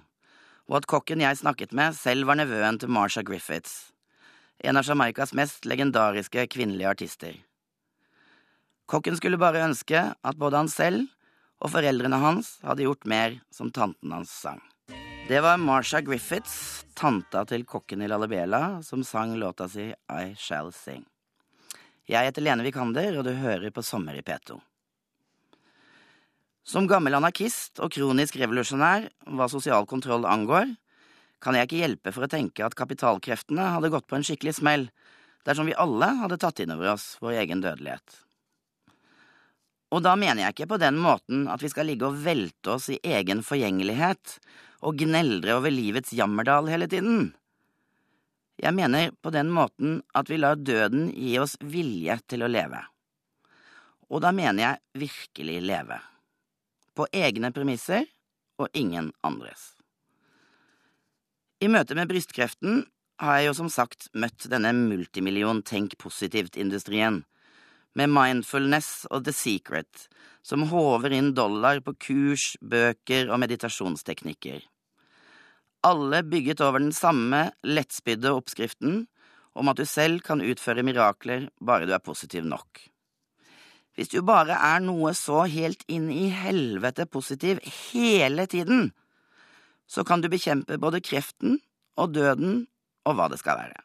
og 0.69 0.81
at 0.81 0.89
kokken 0.89 1.21
jeg 1.21 1.41
snakket 1.41 1.75
med, 1.77 1.97
selv 1.97 2.29
var 2.29 2.41
nevøen 2.41 2.79
til 2.81 2.93
Marsha 2.93 3.25
Griffiths, 3.27 3.93
en 4.65 4.81
av 4.81 4.87
Jamaicas 4.87 5.35
mest 5.37 5.67
legendariske 5.69 6.47
kvinnelige 6.53 6.89
artister. 6.89 7.35
Kokken 8.89 9.17
skulle 9.17 9.41
bare 9.41 9.65
ønske 9.65 10.01
at 10.13 10.41
både 10.41 10.61
han 10.61 10.73
selv 10.73 11.09
og 11.65 11.73
foreldrene 11.73 12.21
hans 12.21 12.59
hadde 12.65 12.85
gjort 12.85 13.09
mer 13.09 13.39
som 13.53 13.73
tanten 13.73 14.13
hans 14.13 14.33
sang. 14.33 14.61
Det 15.29 15.41
var 15.41 15.57
Marsha 15.57 16.03
Griffiths, 16.05 16.85
tanta 16.93 17.47
til 17.49 17.65
kokken 17.65 18.05
i 18.05 18.09
Lalibela, 18.13 18.83
som 18.85 19.05
sang 19.05 19.33
låta 19.41 19.69
si 19.73 19.89
I 19.89 20.35
Shall 20.37 20.73
Sing. 20.73 21.07
Jeg 22.05 22.29
heter 22.29 22.45
Lene 22.45 22.65
Vikander, 22.67 23.15
og 23.17 23.25
du 23.25 23.33
hører 23.33 23.71
på 23.73 23.83
Sommer 23.85 24.17
i 24.19 24.23
P2. 24.25 24.59
Som 26.65 26.89
gammel 26.89 27.17
anarkist 27.17 27.81
og 27.81 27.93
kronisk 27.93 28.37
revolusjonær 28.41 29.07
hva 29.37 29.49
sosial 29.53 29.89
kontroll 29.89 30.27
angår, 30.29 30.69
kan 31.45 31.57
jeg 31.57 31.69
ikke 31.69 31.81
hjelpe 31.81 32.13
for 32.13 32.25
å 32.25 32.31
tenke 32.33 32.65
at 32.65 32.77
kapitalkreftene 32.77 33.71
hadde 33.77 33.91
gått 33.93 34.09
på 34.09 34.17
en 34.17 34.25
skikkelig 34.25 34.57
smell 34.61 34.87
dersom 35.45 35.69
vi 35.69 35.77
alle 35.81 36.09
hadde 36.21 36.41
tatt 36.41 36.61
inn 36.65 36.73
over 36.73 36.95
oss 36.95 37.15
vår 37.25 37.41
egen 37.43 37.65
dødelighet. 37.65 38.21
Og 39.93 40.03
da 40.05 40.15
mener 40.19 40.43
jeg 40.43 40.57
ikke 40.57 40.73
på 40.73 40.81
den 40.81 40.97
måten 41.01 41.45
at 41.53 41.63
vi 41.63 41.71
skal 41.73 41.89
ligge 41.89 42.09
og 42.09 42.21
velte 42.25 42.77
oss 42.77 42.89
i 42.93 43.01
egen 43.01 43.45
forgjengelighet 43.47 44.39
og 44.85 45.01
gneldre 45.05 45.57
over 45.61 45.73
livets 45.73 46.13
jammerdal 46.17 46.69
hele 46.73 46.89
tiden. 46.91 47.31
Jeg 48.61 48.75
mener 48.77 49.11
på 49.23 49.33
den 49.35 49.51
måten 49.51 50.01
at 50.15 50.31
vi 50.31 50.39
lar 50.39 50.61
døden 50.61 51.09
gi 51.11 51.37
oss 51.43 51.57
vilje 51.61 52.19
til 52.31 52.45
å 52.47 52.51
leve. 52.51 52.81
Og 54.13 54.23
da 54.23 54.31
mener 54.35 54.63
jeg 54.63 55.07
virkelig 55.07 55.61
leve. 55.65 55.99
På 56.95 57.09
egne 57.11 57.51
premisser 57.55 58.07
og 58.61 58.71
ingen 58.79 59.11
andres. 59.27 59.73
I 61.65 61.71
møte 61.73 61.97
med 61.99 62.11
brystkreften 62.11 62.85
har 63.23 63.39
jeg 63.39 63.49
jo 63.49 63.55
som 63.59 63.71
sagt 63.73 64.09
møtt 64.15 64.47
denne 64.51 64.73
multimillion 64.77 65.63
tenk 65.67 65.97
positivt-industrien, 66.03 67.23
med 67.95 68.11
mindfulness 68.11 69.07
og 69.15 69.23
The 69.27 69.35
Secret, 69.35 70.09
som 70.43 70.67
håver 70.71 71.15
inn 71.15 71.31
dollar 71.35 71.79
på 71.85 71.95
kurs, 71.95 72.55
bøker 72.61 73.31
og 73.31 73.39
meditasjonsteknikker. 73.45 74.65
Alle 75.85 76.23
bygget 76.25 76.63
over 76.65 76.81
den 76.81 76.95
samme 76.97 77.51
lettspydde 77.67 78.33
oppskriften 78.33 79.05
om 79.55 79.69
at 79.71 79.79
du 79.79 79.85
selv 79.87 80.25
kan 80.25 80.43
utføre 80.43 80.85
mirakler 80.87 81.51
bare 81.61 81.87
du 81.87 81.93
er 81.95 82.03
positiv 82.03 82.47
nok. 82.49 82.81
Hvis 83.95 84.11
du 84.11 84.23
bare 84.27 84.57
er 84.57 84.81
noe 84.83 85.13
så 85.15 85.45
helt 85.47 85.85
inn 85.87 86.09
i 86.11 86.27
helvete 86.35 87.07
positiv 87.07 87.61
hele 87.93 88.49
tiden, 88.51 88.89
så 89.87 90.03
kan 90.09 90.25
du 90.25 90.31
bekjempe 90.33 90.81
både 90.83 91.03
kreften 91.05 91.61
og 92.01 92.17
døden 92.17 92.65
og 93.05 93.19
hva 93.19 93.29
det 93.31 93.39
skal 93.39 93.61
være. 93.61 93.85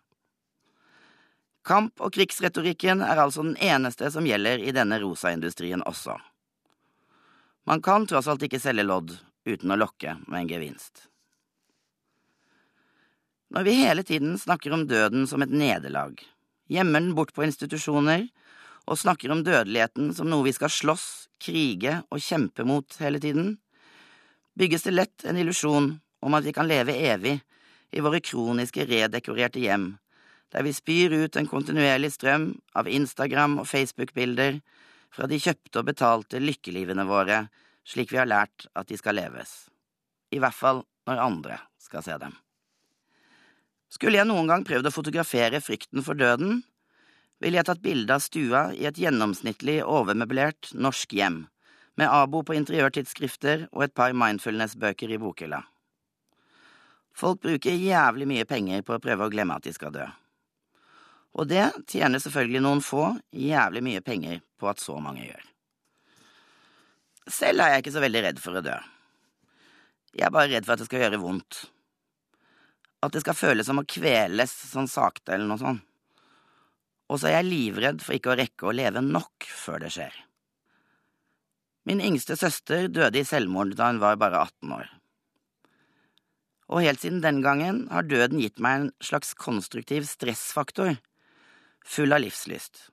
Kamp- 1.67 2.01
og 2.01 2.15
krigsretorikken 2.15 3.03
er 3.05 3.19
altså 3.21 3.43
den 3.45 3.59
eneste 3.61 4.09
som 4.09 4.25
gjelder 4.25 4.63
i 4.63 4.73
denne 4.73 4.97
rosaindustrien 5.03 5.83
også. 5.85 6.15
Man 7.69 7.83
kan 7.85 8.07
tross 8.09 8.31
alt 8.31 8.41
ikke 8.47 8.61
selge 8.63 8.87
lodd 8.87 9.13
uten 9.45 9.75
å 9.75 9.77
lokke 9.77 10.15
med 10.25 10.41
en 10.41 10.49
gevinst. 10.49 11.05
Når 13.49 13.63
vi 13.65 13.71
hele 13.81 14.03
tiden 14.05 14.37
snakker 14.37 14.73
om 14.75 14.83
døden 14.85 15.25
som 15.27 15.41
et 15.41 15.49
nederlag, 15.49 16.19
gjemmer 16.69 17.01
den 17.01 17.15
bort 17.17 17.31
på 17.33 17.41
institusjoner 17.41 18.27
og 18.85 18.99
snakker 19.01 19.31
om 19.33 19.41
dødeligheten 19.41 20.11
som 20.13 20.27
noe 20.29 20.45
vi 20.45 20.53
skal 20.53 20.69
slåss, 20.69 21.07
krige 21.41 21.95
og 22.13 22.21
kjempe 22.21 22.61
mot 22.67 22.97
hele 23.01 23.17
tiden, 23.23 23.55
bygges 24.53 24.85
det 24.85 24.93
lett 24.93 25.25
en 25.25 25.39
illusjon 25.41 25.87
om 26.21 26.35
at 26.37 26.45
vi 26.45 26.53
kan 26.53 26.69
leve 26.69 26.93
evig 26.93 27.39
i 27.89 28.03
våre 28.05 28.19
kroniske 28.21 28.85
redekorerte 28.85 29.63
hjem, 29.63 29.95
der 30.53 30.65
vi 30.67 30.73
spyr 30.75 31.15
ut 31.23 31.39
en 31.39 31.49
kontinuerlig 31.49 32.11
strøm 32.13 32.51
av 32.77 32.89
Instagram- 32.91 33.57
og 33.63 33.69
Facebook-bilder 33.71 34.59
fra 35.15 35.25
de 35.31 35.39
kjøpte 35.41 35.81
og 35.81 35.87
betalte 35.89 36.43
lykkelivene 36.43 37.07
våre 37.09 37.47
slik 37.81 38.13
vi 38.13 38.21
har 38.21 38.29
lært 38.29 38.67
at 38.77 38.91
de 38.93 38.99
skal 38.99 39.17
leves, 39.17 39.55
i 40.29 40.37
hvert 40.37 40.57
fall 40.59 40.83
når 41.09 41.23
andre 41.25 41.57
skal 41.81 42.05
se 42.05 42.19
dem. 42.21 42.37
Skulle 43.89 44.19
jeg 44.19 44.29
noen 44.29 44.49
gang 44.49 44.65
prøvd 44.65 44.89
å 44.89 44.93
fotografere 44.93 45.61
frykten 45.65 46.05
for 46.05 46.17
døden, 46.17 46.61
ville 47.41 47.57
jeg 47.57 47.67
tatt 47.69 47.81
bilde 47.81 48.13
av 48.13 48.21
stua 48.21 48.67
i 48.75 48.85
et 48.89 48.99
gjennomsnittlig 48.99 49.79
overmøblert 49.81 50.73
norsk 50.75 51.15
hjem, 51.15 51.41
med 51.97 52.11
abo 52.11 52.43
på 52.45 52.55
interiørtidsskrifter 52.59 53.67
og 53.71 53.85
et 53.87 53.95
par 53.95 54.13
mindfulness-bøker 54.15 55.11
i 55.15 55.19
bokhylla. 55.19 55.63
Folk 57.15 57.41
bruker 57.43 57.75
jævlig 57.75 58.27
mye 58.29 58.47
penger 58.47 58.83
på 58.85 58.95
å 58.95 59.03
prøve 59.03 59.25
å 59.25 59.31
glemme 59.31 59.57
at 59.57 59.65
de 59.65 59.73
skal 59.75 59.91
dø. 59.95 60.05
Og 61.39 61.49
det 61.49 61.65
tjener 61.89 62.21
selvfølgelig 62.21 62.61
noen 62.63 62.83
få 62.83 63.09
jævlig 63.35 63.83
mye 63.85 64.03
penger 64.05 64.39
på 64.59 64.69
at 64.69 64.81
så 64.81 64.95
mange 65.01 65.25
gjør. 65.25 65.43
Selv 67.29 67.61
er 67.61 67.73
jeg 67.73 67.83
ikke 67.83 67.95
så 67.97 68.05
veldig 68.05 68.23
redd 68.25 68.39
for 68.41 68.57
å 68.57 68.63
dø. 68.65 68.77
Jeg 70.15 70.25
er 70.25 70.33
bare 70.33 70.49
redd 70.53 70.65
for 70.65 70.75
at 70.75 70.81
det 70.81 70.87
skal 70.89 71.03
gjøre 71.03 71.21
vondt. 71.21 71.59
At 72.99 73.15
det 73.15 73.23
skal 73.23 73.37
føles 73.37 73.67
som 73.69 73.79
å 73.79 73.87
kveles 73.87 74.51
sånn 74.73 74.89
sakte 74.91 75.35
eller 75.35 75.47
noe 75.47 75.61
sånt. 75.61 75.85
Og 77.09 77.17
så 77.17 77.29
er 77.29 77.39
jeg 77.39 77.49
livredd 77.49 78.03
for 78.05 78.13
ikke 78.13 78.33
å 78.33 78.37
rekke 78.37 78.67
å 78.69 78.75
leve 78.75 79.01
nok 79.01 79.47
før 79.47 79.81
det 79.81 79.93
skjer. 79.95 80.13
Min 81.89 82.03
yngste 82.05 82.35
søster 82.37 82.85
døde 82.91 83.17
i 83.17 83.25
selvmord 83.25 83.73
da 83.77 83.87
hun 83.89 84.01
var 84.03 84.19
bare 84.21 84.43
18 84.43 84.75
år. 84.75 84.89
Og 86.69 86.83
helt 86.85 87.01
siden 87.01 87.23
den 87.23 87.39
gangen 87.41 87.87
har 87.89 88.05
døden 88.05 88.41
gitt 88.43 88.61
meg 88.61 88.75
en 88.75 88.91
slags 89.01 89.33
konstruktiv 89.33 90.05
stressfaktor, 90.05 90.99
full 91.81 92.13
av 92.13 92.21
livslyst. 92.21 92.91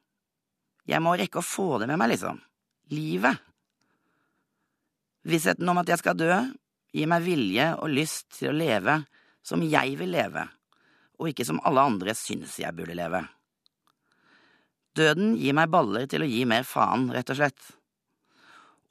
Jeg 0.88 1.02
må 1.04 1.12
rekke 1.18 1.42
å 1.42 1.44
få 1.44 1.82
det 1.82 1.90
med 1.90 2.00
meg, 2.00 2.14
liksom. 2.14 2.40
Livet. 2.94 3.42
Vissheten 5.26 5.68
om 5.68 5.82
at 5.82 5.90
jeg 5.92 6.00
skal 6.00 6.16
dø, 6.16 6.32
gir 6.96 7.10
meg 7.10 7.26
vilje 7.26 7.68
og 7.74 7.92
lyst 7.92 8.30
til 8.38 8.54
å 8.54 8.56
leve 8.56 9.00
som 9.46 9.62
jeg 9.62 9.94
vil 10.00 10.10
leve, 10.16 10.48
og 11.22 11.30
ikke 11.30 11.46
som 11.46 11.62
alle 11.64 11.86
andre 11.92 12.14
syns 12.18 12.58
jeg 12.60 12.74
burde 12.76 12.98
leve. 12.98 13.22
Døden 14.96 15.34
gir 15.38 15.54
meg 15.56 15.70
baller 15.70 16.06
til 16.10 16.24
å 16.24 16.28
gi 16.30 16.42
mer 16.48 16.66
faen, 16.66 17.10
rett 17.14 17.30
og 17.30 17.38
slett 17.38 17.74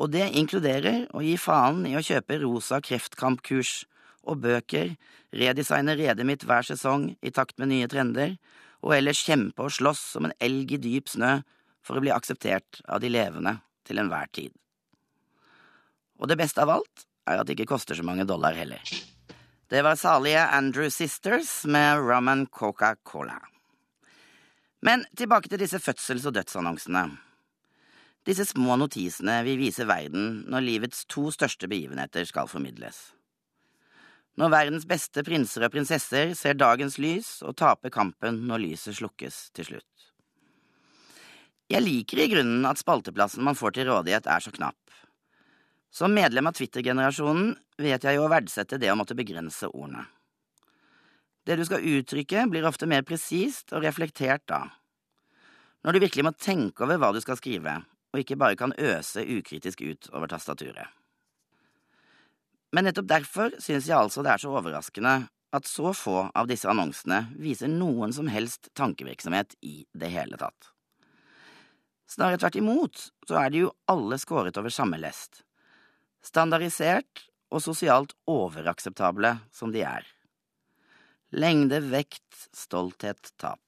og 0.02 0.12
det 0.12 0.26
inkluderer 0.36 1.06
å 1.16 1.24
gi 1.24 1.36
faen 1.40 1.86
i 1.88 1.96
å 1.96 2.04
kjøpe 2.04 2.42
rosa 2.42 2.82
kreftkampkurs 2.84 3.86
og 4.26 4.42
bøker, 4.44 4.96
redesigne 5.36 5.96
redet 5.96 6.26
mitt 6.28 6.44
hver 6.48 6.68
sesong 6.68 7.14
i 7.24 7.32
takt 7.32 7.60
med 7.62 7.72
nye 7.72 7.88
trender, 7.92 8.36
og 8.84 8.96
ellers 8.98 9.24
kjempe 9.26 9.66
og 9.66 9.74
slåss 9.74 10.02
som 10.16 10.28
en 10.28 10.36
elg 10.44 10.76
i 10.76 10.82
dyp 10.82 11.10
snø 11.10 11.38
for 11.86 11.98
å 11.98 12.04
bli 12.04 12.14
akseptert 12.14 12.82
av 12.90 13.02
de 13.02 13.12
levende 13.14 13.60
til 13.88 14.02
enhver 14.02 14.30
tid. 14.36 14.52
Og 16.20 16.30
det 16.32 16.40
beste 16.40 16.64
av 16.64 16.74
alt 16.76 17.08
er 17.30 17.40
at 17.40 17.48
det 17.48 17.56
ikke 17.56 17.72
koster 17.76 17.98
så 17.98 18.06
mange 18.06 18.28
dollar 18.28 18.58
heller. 18.58 18.82
Det 19.68 19.82
var 19.82 19.96
salige 19.96 20.42
Andrew 20.46 20.90
Sisters 20.90 21.66
med 21.66 21.98
rum 21.98 22.28
and 22.28 22.52
Coca-Cola. 22.52 23.40
Men 24.82 25.06
tilbake 25.18 25.50
til 25.50 25.58
disse 25.60 25.80
fødsels- 25.82 26.28
og 26.30 26.36
dødsannonsene. 26.36 27.18
Disse 28.26 28.46
små 28.46 28.76
notisene 28.78 29.40
vil 29.48 29.58
vise 29.58 29.88
verden 29.90 30.44
når 30.46 30.68
livets 30.68 31.06
to 31.10 31.32
største 31.34 31.66
begivenheter 31.72 32.28
skal 32.30 32.48
formidles. 32.48 33.16
Når 34.38 34.54
verdens 34.54 34.86
beste 34.86 35.24
prinser 35.26 35.66
og 35.66 35.74
prinsesser 35.74 36.36
ser 36.38 36.62
dagens 36.62 37.00
lys 37.02 37.40
og 37.42 37.58
taper 37.58 37.90
kampen 37.90 38.44
når 38.46 38.68
lyset 38.68 39.00
slukkes 39.00 39.50
til 39.58 39.72
slutt. 39.72 40.10
Jeg 41.74 41.82
liker 41.82 42.22
i 42.22 42.30
grunnen 42.30 42.70
at 42.70 42.78
spalteplassen 42.78 43.42
man 43.42 43.58
får 43.58 43.80
til 43.80 43.90
rådighet, 43.90 44.30
er 44.30 44.46
så 44.46 44.54
knapp. 44.54 44.78
Som 45.96 46.14
medlem 46.14 46.48
av 46.48 46.52
Twitter-generasjonen 46.52 47.54
vet 47.80 48.04
jeg 48.04 48.18
jo 48.18 48.26
å 48.26 48.32
verdsette 48.32 48.76
det 48.82 48.90
å 48.92 48.98
måtte 49.00 49.16
begrense 49.16 49.70
ordene. 49.70 50.02
Det 51.48 51.56
du 51.56 51.64
skal 51.64 51.86
uttrykke, 51.88 52.42
blir 52.52 52.68
ofte 52.68 52.90
mer 52.90 53.06
presist 53.08 53.72
og 53.72 53.86
reflektert 53.86 54.44
da. 54.52 54.60
Når 55.88 55.96
du 55.96 56.02
virkelig 56.04 56.26
må 56.28 56.34
tenke 56.36 56.84
over 56.84 57.00
hva 57.00 57.14
du 57.16 57.22
skal 57.24 57.40
skrive, 57.40 57.78
og 58.12 58.20
ikke 58.20 58.36
bare 58.42 58.58
kan 58.60 58.76
øse 58.76 59.24
ukritisk 59.24 59.86
ut 59.86 60.10
over 60.12 60.34
tastaturet. 60.34 60.92
Men 62.76 62.90
nettopp 62.90 63.08
derfor 63.14 63.56
synes 63.56 63.88
jeg 63.88 63.96
altså 63.96 64.26
det 64.26 64.34
er 64.34 64.44
så 64.44 64.52
overraskende 64.52 65.16
at 65.56 65.72
så 65.72 65.96
få 65.96 66.26
av 66.36 66.52
disse 66.52 66.68
annonsene 66.68 67.22
viser 67.40 67.72
noen 67.72 68.12
som 68.12 68.28
helst 68.28 68.68
tankevirksomhet 68.76 69.56
i 69.64 69.78
det 69.96 70.12
hele 70.12 70.36
tatt. 70.44 70.74
Snarere 72.12 72.44
tvert 72.44 72.60
imot 72.60 73.10
så 73.30 73.40
er 73.46 73.54
de 73.54 73.64
jo 73.64 73.76
alle 73.88 74.20
skåret 74.20 74.60
over 74.60 74.74
samme 74.74 75.00
lest 75.00 75.46
standardisert 76.26 77.26
og 77.54 77.62
sosialt 77.64 78.16
overakseptable 78.30 79.36
som 79.54 79.74
de 79.76 79.84
er. 79.86 80.08
Lengde, 81.36 81.82
vekt, 81.92 82.48
stolthet, 82.56 83.32
tap. 83.42 83.62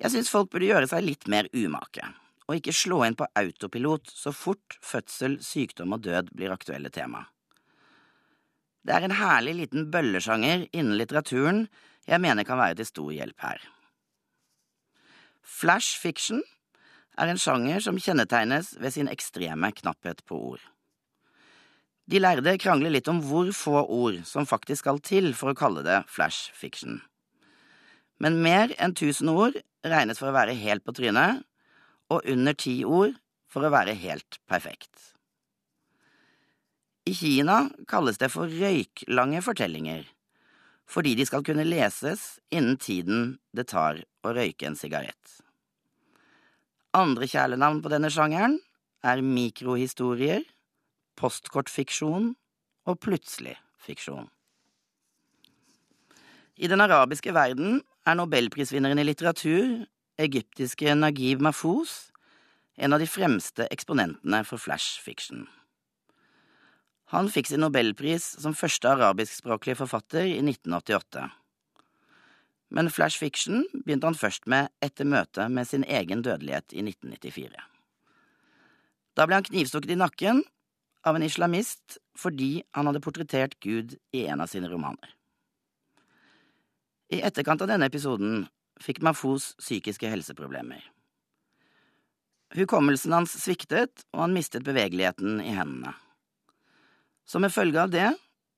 Jeg 0.00 0.14
syns 0.14 0.30
folk 0.32 0.48
burde 0.52 0.70
gjøre 0.70 0.88
seg 0.88 1.04
litt 1.04 1.26
mer 1.28 1.48
umake, 1.52 2.06
og 2.48 2.56
ikke 2.56 2.74
slå 2.74 3.02
inn 3.04 3.18
på 3.18 3.28
autopilot 3.36 4.08
så 4.08 4.32
fort 4.32 4.78
fødsel, 4.80 5.36
sykdom 5.44 5.92
og 5.96 6.06
død 6.06 6.32
blir 6.32 6.54
aktuelle 6.54 6.88
tema. 6.94 7.26
Det 8.80 8.96
er 8.96 9.04
en 9.04 9.18
herlig 9.18 9.58
liten 9.58 9.90
bøllesjanger 9.92 10.64
innen 10.72 10.96
litteraturen 10.96 11.66
jeg 12.08 12.22
mener 12.22 12.46
kan 12.48 12.58
være 12.58 12.78
til 12.80 12.88
stor 12.88 13.10
hjelp 13.12 13.44
her. 13.44 13.60
Flash 15.44 16.00
fiction 16.00 16.40
er 17.18 17.30
en 17.30 17.40
sjanger 17.40 17.82
som 17.84 17.98
kjennetegnes 17.98 18.74
ved 18.80 18.94
sin 18.94 19.10
ekstreme 19.10 19.72
knapphet 19.80 20.22
på 20.28 20.38
ord. 20.52 20.62
De 22.10 22.18
lærde 22.18 22.56
krangler 22.58 22.90
litt 22.90 23.08
om 23.10 23.20
hvor 23.22 23.50
få 23.54 23.84
ord 23.84 24.22
som 24.26 24.48
faktisk 24.48 24.82
skal 24.82 24.98
til 25.04 25.30
for 25.38 25.52
å 25.52 25.58
kalle 25.58 25.84
det 25.86 26.00
flash 26.10 26.50
fiction. 26.56 26.98
Men 28.20 28.40
mer 28.44 28.74
enn 28.82 28.96
tusen 28.98 29.30
ord 29.32 29.56
regnes 29.86 30.18
for 30.20 30.30
å 30.30 30.36
være 30.36 30.56
helt 30.58 30.84
på 30.84 30.94
trynet, 30.96 31.44
og 32.10 32.26
under 32.26 32.56
ti 32.58 32.80
ord 32.84 33.14
for 33.50 33.64
å 33.64 33.72
være 33.72 33.94
helt 33.98 34.40
perfekt. 34.50 35.14
I 37.06 37.14
Kina 37.16 37.62
kalles 37.88 38.18
det 38.20 38.28
for 38.34 38.50
røyklange 38.50 39.40
fortellinger, 39.46 40.02
fordi 40.90 41.14
de 41.18 41.26
skal 41.26 41.46
kunne 41.46 41.66
leses 41.66 42.40
innen 42.50 42.76
tiden 42.82 43.38
det 43.56 43.68
tar 43.70 44.02
å 44.26 44.34
røyke 44.34 44.66
en 44.68 44.78
sigarett. 44.78 45.38
Andre 46.96 47.28
kjælenavn 47.30 47.78
på 47.84 47.90
denne 47.92 48.10
sjangeren 48.10 48.56
er 49.06 49.22
mikrohistorier, 49.22 50.42
postkortfiksjon 51.14 52.32
og 52.90 52.98
plutselig 52.98 53.54
fiksjon. 53.78 54.26
I 56.58 56.66
den 56.68 56.82
arabiske 56.82 57.32
verden 57.32 57.78
er 58.04 58.18
nobelprisvinneren 58.18 58.98
i 58.98 59.06
litteratur, 59.06 59.86
egyptiske 60.18 60.96
Nagib 60.98 61.40
Mahfouz, 61.40 62.10
en 62.76 62.96
av 62.96 63.00
de 63.00 63.06
fremste 63.06 63.68
eksponentene 63.70 64.42
for 64.48 64.58
flash 64.58 64.98
fiction. 65.00 65.46
Han 67.14 67.30
fikk 67.30 67.52
sin 67.52 67.62
nobelpris 67.62 68.26
som 68.42 68.56
første 68.56 68.90
arabiskspråklige 68.90 69.78
forfatter 69.78 70.26
i 70.26 70.40
1988 70.42 71.28
men 72.70 72.90
flash 72.90 73.18
fiction 73.18 73.64
begynte 73.72 74.06
han 74.06 74.18
først 74.18 74.46
med 74.50 74.70
etter 74.84 75.08
møtet 75.08 75.50
med 75.50 75.66
sin 75.68 75.84
egen 75.84 76.22
dødelighet 76.22 76.72
i 76.72 76.84
1994. 76.86 77.58
Da 79.18 79.26
ble 79.26 79.40
han 79.40 79.46
knivstukket 79.46 79.96
i 79.96 79.98
nakken 79.98 80.44
av 81.06 81.16
en 81.16 81.26
islamist 81.26 81.98
fordi 82.18 82.62
han 82.76 82.86
hadde 82.86 83.02
portrettert 83.02 83.58
Gud 83.64 83.96
i 84.14 84.26
en 84.30 84.44
av 84.44 84.52
sine 84.52 84.70
romaner. 84.70 85.16
I 87.10 87.22
etterkant 87.26 87.62
av 87.64 87.72
denne 87.72 87.90
episoden 87.90 88.46
fikk 88.80 89.02
Mafos 89.02 89.50
psykiske 89.58 90.06
helseproblemer. 90.08 90.84
Hukommelsen 92.54 93.14
hans 93.14 93.34
sviktet, 93.38 94.04
og 94.14 94.24
han 94.24 94.34
mistet 94.34 94.64
bevegeligheten 94.66 95.38
i 95.42 95.52
hendene. 95.54 95.92
Som 97.26 97.46
en 97.46 97.54
følge 97.54 97.82
av 97.82 97.92
det 97.92 98.08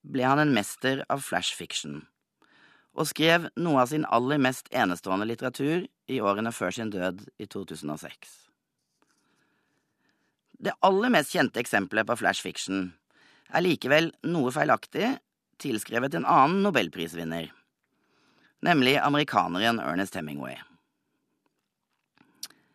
ble 0.03 0.25
han 0.25 0.40
en 0.40 0.55
mester 0.57 1.03
av 1.12 1.25
flash 1.25 1.57
fiction 1.57 2.01
og 2.92 3.09
skrev 3.09 3.48
noe 3.57 3.83
av 3.83 3.90
sin 3.92 4.05
aller 4.12 4.40
mest 4.42 4.68
enestående 4.74 5.26
litteratur 5.28 5.87
i 6.12 6.20
årene 6.20 6.52
før 6.52 6.74
sin 6.76 6.92
død 6.92 7.24
i 7.40 7.48
2006. 7.48 8.33
Det 10.62 10.74
aller 10.87 11.11
mest 11.11 11.33
kjente 11.35 11.61
eksempelet 11.62 12.07
på 12.07 12.18
flash 12.20 12.44
fiction 12.44 12.92
er 13.52 13.64
likevel 13.64 14.12
noe 14.28 14.52
feilaktig 14.55 15.16
tilskrevet 15.62 16.14
en 16.18 16.26
annen 16.28 16.62
nobelprisvinner, 16.66 17.48
nemlig 18.66 18.96
amerikaneren 18.98 19.81
Ernest 19.83 20.16
Hemingway. 20.18 20.59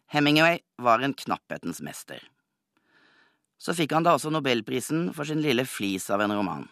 Hemingway 0.08 0.60
var 0.80 1.03
en 1.03 1.13
knapphetens 1.13 1.82
mester. 1.84 2.21
Så 3.58 3.73
fikk 3.75 3.95
han 3.95 4.06
da 4.06 4.13
også 4.15 4.32
nobelprisen 4.32 5.10
for 5.15 5.27
sin 5.27 5.41
lille 5.43 5.65
flis 5.67 6.10
av 6.13 6.23
en 6.23 6.36
roman, 6.36 6.67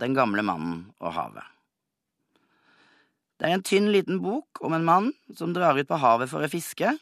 Den 0.00 0.14
gamle 0.16 0.42
mannen 0.42 0.78
og 0.98 1.12
havet. 1.14 1.44
Det 3.42 3.48
er 3.50 3.56
en 3.56 3.64
tynn, 3.66 3.88
liten 3.90 4.20
bok 4.22 4.60
om 4.62 4.76
en 4.76 4.84
mann 4.86 5.08
som 5.34 5.50
drar 5.50 5.74
ut 5.74 5.88
på 5.88 5.96
havet 5.98 6.30
for 6.30 6.46
å 6.46 6.50
fiske, 6.50 6.92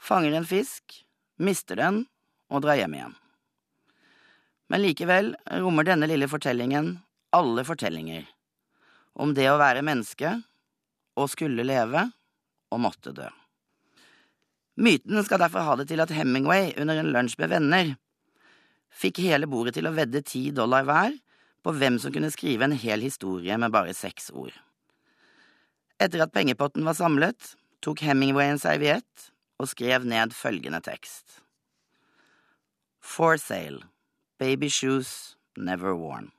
fanger 0.00 0.32
en 0.32 0.46
fisk, 0.48 1.02
mister 1.36 1.76
den 1.76 2.06
og 2.48 2.62
drar 2.64 2.78
hjem 2.80 2.94
igjen. 2.96 3.12
Men 4.72 4.80
likevel 4.80 5.28
rommer 5.60 5.84
denne 5.84 6.08
lille 6.08 6.30
fortellingen 6.32 6.94
alle 7.36 7.66
fortellinger 7.68 8.24
om 9.20 9.34
det 9.36 9.50
å 9.50 9.58
være 9.60 9.84
menneske 9.84 10.32
og 11.20 11.28
skulle 11.28 11.68
leve 11.68 12.06
og 12.72 12.80
måtte 12.80 13.12
dø. 13.12 13.28
Myten 14.80 15.20
skal 15.28 15.44
derfor 15.44 15.68
ha 15.68 15.76
det 15.76 15.90
til 15.90 16.00
at 16.00 16.16
Hemingway 16.16 16.72
under 16.80 17.02
en 17.02 17.12
lunsj 17.12 17.36
med 17.42 17.52
venner 17.52 17.92
fikk 18.96 19.20
hele 19.26 19.50
bordet 19.50 19.76
til 19.76 19.92
å 19.92 19.92
vedde 19.92 20.24
ti 20.24 20.46
dollar 20.56 20.88
hver 20.88 21.20
på 21.60 21.76
hvem 21.76 22.00
som 22.00 22.16
kunne 22.16 22.32
skrive 22.32 22.64
en 22.64 22.80
hel 22.80 23.04
historie 23.04 23.60
med 23.60 23.76
bare 23.76 23.92
seks 23.92 24.32
ord. 24.32 24.56
Etter 26.00 26.22
at 26.24 26.32
pengepotten 26.32 26.86
var 26.88 26.96
samlet, 26.96 27.54
tok 27.84 28.00
Hemingway 28.00 28.48
en 28.48 28.60
serviett 28.60 29.30
og 29.60 29.68
skrev 29.68 30.06
ned 30.08 30.32
følgende 30.32 30.80
tekst. 30.80 31.42
For 33.00 33.36
sale. 33.36 33.84
Baby 34.40 34.70
shoes 34.72 35.36
never 35.56 35.92
worn. 35.92 36.30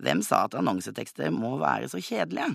Hvem 0.00 0.22
sa 0.24 0.46
at 0.46 0.56
annonsetekster 0.56 1.28
må 1.34 1.58
være 1.60 1.90
så 1.92 2.00
kjedelige? 2.00 2.54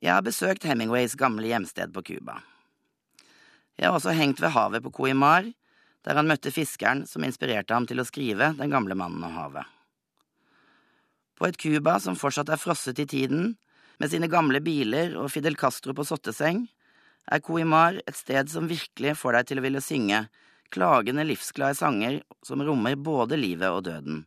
Jeg 0.00 0.14
har 0.14 0.24
besøkt 0.24 0.64
Hemingways 0.64 1.12
gamle 1.20 1.50
hjemsted 1.50 1.92
på 1.92 2.00
Cuba. 2.06 2.38
Jeg 3.76 3.90
har 3.90 3.98
også 3.98 4.14
hengt 4.16 4.40
ved 4.40 4.54
havet 4.54 4.80
på 4.86 4.94
Coimar, 4.96 5.44
der 6.04 6.16
han 6.16 6.28
møtte 6.28 6.52
fiskeren 6.52 7.04
som 7.08 7.26
inspirerte 7.28 7.76
ham 7.76 7.84
til 7.84 8.00
å 8.00 8.08
skrive 8.08 8.54
Den 8.56 8.72
gamle 8.72 8.96
mannen 8.96 9.24
og 9.28 9.36
havet. 9.36 9.68
På 11.40 11.48
et 11.48 11.56
Cuba 11.56 11.94
som 12.04 12.18
fortsatt 12.20 12.50
er 12.52 12.60
frosset 12.60 12.98
i 13.00 13.06
tiden, 13.08 13.54
med 13.96 14.12
sine 14.12 14.28
gamle 14.28 14.60
biler 14.60 15.14
og 15.16 15.30
Fidel 15.32 15.56
Castro 15.56 15.94
på 15.96 16.04
sotteseng, 16.04 16.66
er 17.32 17.40
Coimar 17.40 17.96
et 18.04 18.16
sted 18.16 18.50
som 18.52 18.68
virkelig 18.68 19.14
får 19.16 19.38
deg 19.38 19.48
til 19.48 19.60
å 19.60 19.64
ville 19.64 19.80
synge 19.80 20.26
klagende, 20.70 21.24
livsglade 21.24 21.78
sanger 21.78 22.18
som 22.44 22.60
rommer 22.64 22.98
både 23.00 23.38
livet 23.40 23.72
og 23.72 23.86
døden, 23.88 24.24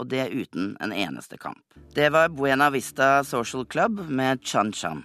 og 0.00 0.08
det 0.08 0.30
uten 0.32 0.72
en 0.80 0.94
eneste 0.96 1.36
kamp. 1.40 1.60
Det 1.92 2.08
var 2.14 2.32
Buena 2.32 2.70
Vista 2.72 3.18
Social 3.28 3.66
Club 3.68 4.00
med 4.08 4.40
Chan 4.44 4.72
Chan. 4.72 5.04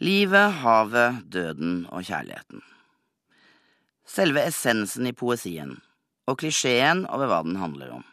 Livet, 0.00 0.62
havet, 0.64 1.20
døden 1.28 1.82
og 1.92 2.08
kjærligheten. 2.08 2.64
Selve 4.08 4.46
essensen 4.48 5.04
i 5.06 5.12
poesien, 5.12 5.76
og 6.24 6.40
klisjeen 6.40 7.04
over 7.12 7.28
hva 7.28 7.42
den 7.44 7.60
handler 7.60 8.00
om. 8.00 8.09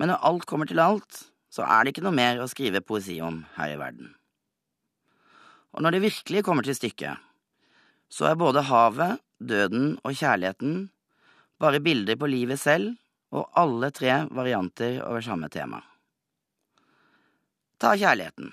Men 0.00 0.08
når 0.08 0.22
alt 0.24 0.46
kommer 0.48 0.64
til 0.70 0.80
alt, 0.80 1.26
så 1.52 1.66
er 1.66 1.84
det 1.84 1.92
ikke 1.92 2.06
noe 2.06 2.16
mer 2.16 2.40
å 2.40 2.48
skrive 2.48 2.80
poesi 2.80 3.18
om 3.20 3.42
her 3.58 3.74
i 3.74 3.80
verden. 3.80 4.14
Og 5.76 5.84
når 5.84 5.96
det 5.98 6.06
virkelig 6.06 6.44
kommer 6.46 6.64
til 6.64 6.78
stykket, 6.78 7.20
så 8.10 8.30
er 8.30 8.40
både 8.40 8.64
havet, 8.70 9.20
døden 9.36 9.98
og 10.00 10.16
kjærligheten 10.16 10.88
bare 11.60 11.82
bilder 11.84 12.16
på 12.16 12.30
livet 12.32 12.60
selv, 12.60 12.96
og 13.30 13.52
alle 13.60 13.92
tre 13.94 14.24
varianter 14.34 15.02
over 15.04 15.22
samme 15.22 15.50
tema. 15.52 15.82
Ta 17.78 17.92
kjærligheten. 17.92 18.48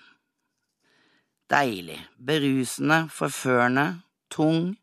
Deilig, 1.50 1.98
berusende, 2.20 3.06
forførende, 3.10 3.88
tung, 4.30 4.76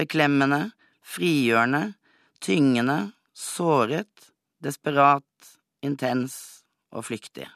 beklemmende, 0.00 0.72
frigjørende, 1.04 1.92
tyngende, 2.40 2.98
såret, 3.36 4.32
desperat, 4.64 5.25
intens 5.86 6.36
og 6.94 7.06
flyktig. 7.08 7.46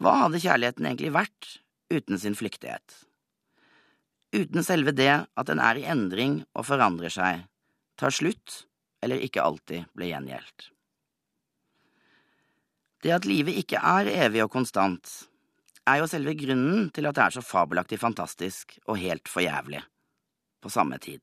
Hva 0.00 0.14
hadde 0.24 0.42
kjærligheten 0.42 0.86
egentlig 0.88 1.12
vært 1.14 1.50
uten 1.92 2.18
sin 2.18 2.36
flyktighet? 2.38 3.02
Uten 4.34 4.66
selve 4.66 4.94
det 4.96 5.12
at 5.14 5.50
den 5.50 5.60
er 5.62 5.78
i 5.78 5.86
endring 5.86 6.40
og 6.58 6.66
forandrer 6.66 7.12
seg, 7.12 7.44
tar 8.00 8.14
slutt 8.14 8.64
eller 9.04 9.22
ikke 9.22 9.44
alltid 9.44 9.86
blir 9.94 10.10
gjengjeldt. 10.10 10.70
Det 13.04 13.12
at 13.12 13.28
livet 13.28 13.60
ikke 13.60 13.78
er 13.78 14.08
evig 14.24 14.42
og 14.46 14.50
konstant, 14.54 15.06
er 15.84 16.00
jo 16.00 16.08
selve 16.08 16.32
grunnen 16.40 16.88
til 16.96 17.06
at 17.06 17.16
det 17.18 17.24
er 17.26 17.34
så 17.36 17.44
fabelaktig 17.44 17.98
fantastisk 18.00 18.78
og 18.88 18.96
helt 18.98 19.28
for 19.28 19.44
jævlig 19.44 19.82
på 20.64 20.72
samme 20.72 20.96
tid. 20.98 21.20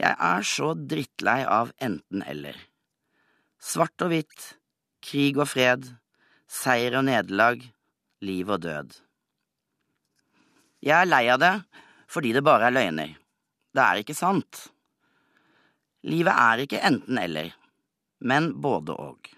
Jeg 0.00 0.16
er 0.16 0.46
så 0.48 0.72
drittlei 0.74 1.44
av 1.46 1.70
enten–eller. 1.78 2.56
Svart 3.60 4.00
og 4.00 4.08
hvitt, 4.08 4.44
krig 5.04 5.36
og 5.36 5.50
fred, 5.52 5.84
seier 6.48 6.96
og 6.96 7.04
nederlag, 7.04 7.60
liv 8.24 8.48
og 8.48 8.62
død. 8.64 8.94
Jeg 10.80 10.96
er 10.96 11.08
lei 11.08 11.26
av 11.28 11.42
det 11.42 11.54
fordi 12.10 12.32
det 12.34 12.42
bare 12.42 12.70
er 12.70 12.74
løgner. 12.74 13.12
Det 13.76 13.82
er 13.84 14.00
ikke 14.00 14.16
sant. 14.16 14.64
Livet 16.08 16.32
er 16.32 16.62
ikke 16.64 16.80
enten–eller, 16.88 17.52
men 18.24 18.54
både 18.64 18.96
og. 18.96 19.28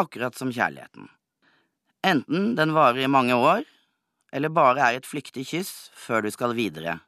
Akkurat 0.00 0.34
som 0.34 0.50
kjærligheten. 0.50 1.06
Enten 2.04 2.54
den 2.56 2.72
varer 2.74 3.04
i 3.04 3.12
mange 3.12 3.36
år, 3.36 3.62
eller 4.32 4.50
bare 4.50 4.80
er 4.80 4.98
et 4.98 5.06
flyktig 5.06 5.44
kyss 5.52 5.92
før 5.94 6.24
du 6.24 6.32
skal 6.32 6.56
videre. 6.56 6.98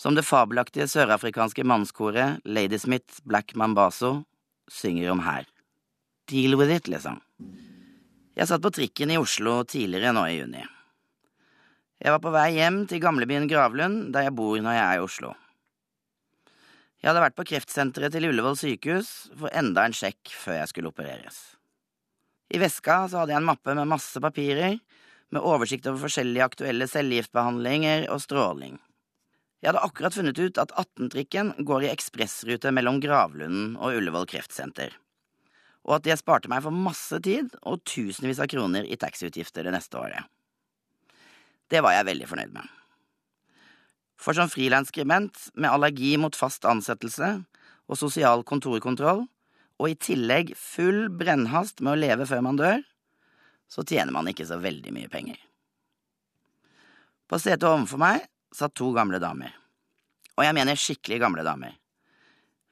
Som 0.00 0.16
det 0.16 0.26
fabelaktige 0.26 0.88
sørafrikanske 0.88 1.62
mannskoret 1.68 2.40
Ladysmith 2.48 3.20
Black 3.28 3.54
Mambazo 3.54 4.24
synger 4.72 5.12
om 5.12 5.22
her. 5.26 5.48
Deal 6.28 6.58
with 6.60 6.72
it, 6.74 6.88
liksom. 6.88 7.20
Jeg 8.38 8.48
satt 8.50 8.62
på 8.62 8.70
trikken 8.74 9.10
i 9.10 9.18
Oslo 9.18 9.62
tidligere 9.66 10.14
nå 10.14 10.24
i 10.28 10.36
juni. 10.38 10.64
Jeg 11.98 12.14
var 12.14 12.22
på 12.22 12.30
vei 12.30 12.52
hjem 12.54 12.84
til 12.86 13.02
gamlebyen 13.02 13.48
Gravlund, 13.50 14.12
der 14.14 14.28
jeg 14.28 14.36
bor 14.38 14.60
når 14.62 14.76
jeg 14.76 14.84
er 14.84 14.98
i 14.98 15.02
Oslo. 15.02 15.32
Jeg 16.98 17.10
hadde 17.10 17.22
vært 17.22 17.38
på 17.38 17.46
kreftsenteret 17.46 18.14
til 18.14 18.28
Ullevål 18.28 18.58
sykehus 18.58 19.10
for 19.38 19.54
enda 19.54 19.84
en 19.86 19.94
sjekk 19.94 20.32
før 20.34 20.60
jeg 20.60 20.70
skulle 20.70 20.90
opereres. 20.90 21.38
I 22.54 22.60
veska 22.62 23.04
så 23.10 23.20
hadde 23.20 23.34
jeg 23.34 23.42
en 23.42 23.48
mappe 23.50 23.74
med 23.76 23.90
masse 23.90 24.22
papirer, 24.22 24.78
med 25.28 25.44
oversikt 25.44 25.86
over 25.90 26.06
forskjellige 26.06 26.46
aktuelle 26.46 26.86
cellegiftbehandlinger 26.88 28.06
og 28.14 28.22
stråling. 28.24 28.78
Jeg 29.58 29.72
hadde 29.72 29.82
akkurat 29.82 30.14
funnet 30.14 30.38
ut 30.38 30.58
at 30.62 30.72
18-trikken 30.78 31.52
går 31.66 31.86
i 31.86 31.90
ekspressrute 31.90 32.70
mellom 32.74 33.00
Gravlunden 33.02 33.72
og 33.74 33.96
Ullevål 33.98 34.28
kreftsenter, 34.30 34.92
og 35.82 35.96
at 35.96 36.06
det 36.06 36.18
sparte 36.20 36.50
meg 36.50 36.62
for 36.62 36.74
masse 36.74 37.18
tid 37.24 37.50
og 37.66 37.82
tusenvis 37.88 38.38
av 38.44 38.50
kroner 38.52 38.86
i 38.86 38.98
taxiutgifter 39.00 39.66
det 39.66 39.74
neste 39.74 39.98
året. 39.98 40.28
Det 41.68 41.82
var 41.84 41.96
jeg 41.96 42.06
veldig 42.12 42.28
fornøyd 42.30 42.54
med. 42.54 42.70
For 44.18 44.34
som 44.34 44.50
frilansskribent 44.50 45.50
med 45.54 45.70
allergi 45.70 46.14
mot 46.18 46.38
fast 46.38 46.66
ansettelse 46.66 47.34
og 47.88 47.98
sosial 47.98 48.46
kontorkontroll, 48.46 49.26
og 49.78 49.90
i 49.90 49.98
tillegg 49.98 50.54
full 50.58 51.06
brennhast 51.14 51.82
med 51.82 51.94
å 51.94 52.00
leve 52.00 52.26
før 52.26 52.42
man 52.46 52.58
dør, 52.58 52.80
så 53.70 53.84
tjener 53.86 54.14
man 54.14 54.30
ikke 54.30 54.46
så 54.48 54.58
veldig 54.62 54.94
mye 54.94 55.10
penger. 55.12 55.38
På 57.28 57.38
setet 57.42 57.68
overfor 57.68 58.00
meg 58.00 58.24
satt 58.54 58.74
to 58.78 58.90
gamle 58.96 59.20
damer. 59.22 59.52
Og 60.38 60.44
jeg 60.46 60.56
mener 60.56 60.78
skikkelig 60.78 61.20
gamle 61.22 61.44
damer. 61.46 61.74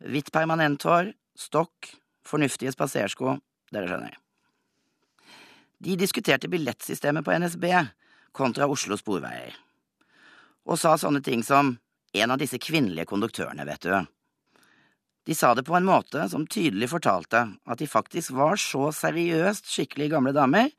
Hvitt 0.06 0.30
permanenthår, 0.34 1.12
stokk, 1.36 1.90
fornuftige 2.26 2.72
spasersko, 2.74 3.36
dere 3.72 3.90
skjønner. 3.90 4.16
De 5.82 5.96
diskuterte 6.00 6.48
billettsystemet 6.48 7.24
på 7.24 7.36
NSB 7.36 7.66
kontra 8.36 8.68
Oslo 8.70 8.96
Sporveier 8.96 9.56
og 10.66 10.78
sa 10.80 10.96
sånne 10.98 11.22
ting 11.22 11.44
som 11.46 11.76
en 12.16 12.32
av 12.32 12.40
disse 12.40 12.58
kvinnelige 12.58 13.06
konduktørene, 13.06 13.62
vet 13.68 13.86
du. 13.86 13.92
De 15.26 15.34
sa 15.34 15.52
det 15.54 15.66
på 15.66 15.76
en 15.78 15.86
måte 15.86 16.24
som 16.30 16.46
tydelig 16.46 16.88
fortalte 16.90 17.44
at 17.54 17.78
de 17.78 17.86
faktisk 17.90 18.34
var 18.34 18.58
så 18.62 18.88
seriøst 18.94 19.70
skikkelig 19.70 20.10
gamle 20.14 20.32
damer 20.34 20.72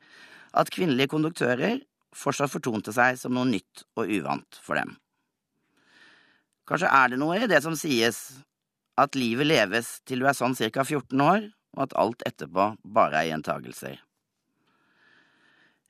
at 0.56 0.72
kvinnelige 0.72 1.12
konduktører 1.12 1.80
fortsatt 2.18 2.52
fortonte 2.52 2.94
seg 2.94 3.18
som 3.20 3.34
noe 3.34 3.48
nytt 3.48 3.84
og 3.98 4.10
uvant 4.10 4.58
for 4.64 4.78
dem. 4.78 4.96
Kanskje 6.68 6.90
er 6.92 7.12
det 7.12 7.20
noe 7.20 7.38
i 7.38 7.48
det 7.48 7.62
som 7.64 7.76
sies, 7.78 8.18
at 8.98 9.16
livet 9.16 9.46
leves 9.46 9.98
til 10.08 10.20
du 10.20 10.28
er 10.28 10.36
sånn 10.36 10.56
ca. 10.58 10.84
14 10.84 11.22
år, 11.22 11.48
og 11.76 11.86
at 11.86 11.96
alt 12.00 12.24
etterpå 12.26 12.72
bare 12.82 13.22
er 13.22 13.30
gjentagelser. 13.30 13.96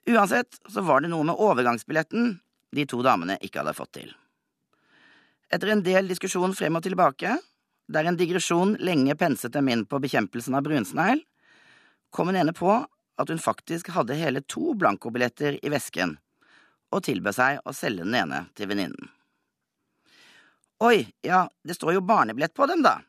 Uansett 0.09 0.61
så 0.69 0.85
var 0.85 1.03
det 1.03 1.11
noe 1.13 1.27
med 1.27 1.41
overgangsbilletten 1.41 2.39
de 2.77 2.85
to 2.89 3.01
damene 3.05 3.39
ikke 3.45 3.63
hadde 3.63 3.77
fått 3.77 3.95
til. 3.99 4.13
Etter 5.49 5.73
en 5.73 5.85
del 5.85 6.09
diskusjon 6.11 6.55
frem 6.57 6.77
og 6.77 6.85
tilbake, 6.85 7.39
der 7.89 8.09
en 8.09 8.19
digresjon 8.21 8.77
lenge 8.85 9.17
penset 9.17 9.55
dem 9.55 9.69
inn 9.73 9.87
på 9.89 10.01
bekjempelsen 10.05 10.57
av 10.59 10.67
brunsnegl, 10.67 11.23
kom 12.13 12.29
hun 12.29 12.39
ene 12.41 12.55
på 12.57 12.73
at 13.19 13.29
hun 13.33 13.41
faktisk 13.43 13.91
hadde 13.95 14.17
hele 14.19 14.43
to 14.47 14.75
blankobilletter 14.79 15.59
i 15.63 15.73
vesken, 15.73 16.17
og 16.95 17.05
tilbød 17.05 17.37
seg 17.37 17.61
å 17.67 17.75
selge 17.77 18.07
den 18.07 18.17
ene 18.17 18.45
til 18.57 18.71
venninnen. 18.71 19.11
Oi, 20.79 21.09
ja, 21.27 21.49
det 21.67 21.75
står 21.75 21.97
jo 21.97 22.07
barnebillett 22.07 22.55
på 22.55 22.69
dem, 22.71 22.85
da, 22.87 23.01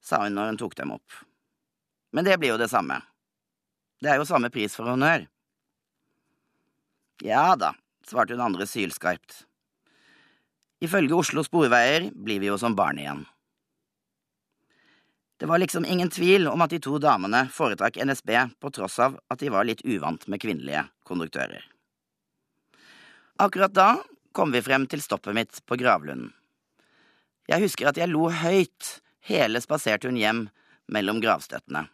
sa 0.00 0.22
hun 0.22 0.36
når 0.38 0.52
hun 0.52 0.60
tok 0.60 0.76
dem 0.78 0.94
opp. 0.94 1.22
Men 2.14 2.28
det 2.28 2.38
blir 2.38 2.54
jo 2.54 2.60
det 2.60 2.70
samme. 2.70 3.00
Det 4.02 4.12
er 4.12 4.20
jo 4.20 4.28
samme 4.28 4.50
pris 4.54 4.74
for 4.78 4.86
honnør. 4.92 5.26
Ja 7.22 7.56
da, 7.58 7.72
svarte 8.06 8.36
hun 8.36 8.44
andre 8.44 8.66
sylskarpt. 8.70 9.44
Ifølge 10.82 11.14
Oslo 11.14 11.44
Sporveier 11.46 12.08
blir 12.14 12.42
vi 12.42 12.50
jo 12.50 12.58
som 12.58 12.74
barn 12.78 12.98
igjen. 12.98 13.22
Det 15.42 15.46
var 15.46 15.58
liksom 15.58 15.84
ingen 15.84 16.10
tvil 16.10 16.48
om 16.48 16.60
at 16.62 16.70
de 16.70 16.78
to 16.78 17.00
damene 17.02 17.48
foretrakk 17.50 17.96
NSB 17.98 18.30
på 18.62 18.70
tross 18.70 19.00
av 19.02 19.16
at 19.26 19.40
de 19.40 19.48
var 19.50 19.66
litt 19.66 19.80
uvant 19.82 20.22
med 20.30 20.38
kvinnelige 20.38 20.84
konduktører. 21.02 21.64
Akkurat 23.42 23.72
da 23.74 23.86
kom 24.30 24.52
vi 24.54 24.60
frem 24.62 24.84
til 24.86 25.00
stoppet 25.02 25.34
mitt 25.34 25.58
på 25.66 25.74
Gravlunden. 25.80 26.28
Jeg 27.50 27.58
husker 27.64 27.90
at 27.90 27.98
jeg 27.98 28.12
lo 28.12 28.28
høyt 28.30 29.00
hele 29.26 29.58
spaserturen 29.64 30.20
hjem 30.20 30.44
mellom 30.86 31.18
gravstøttene. 31.24 31.88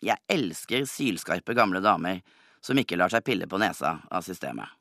Jeg 0.00 0.16
elsker 0.32 0.86
sylskarpe 0.88 1.52
gamle 1.52 1.82
damer 1.84 2.22
som 2.64 2.80
ikke 2.80 2.96
lar 2.96 3.12
seg 3.12 3.26
pille 3.26 3.44
på 3.44 3.60
nesa 3.60 3.98
av 4.08 4.24
systemet. 4.24 4.72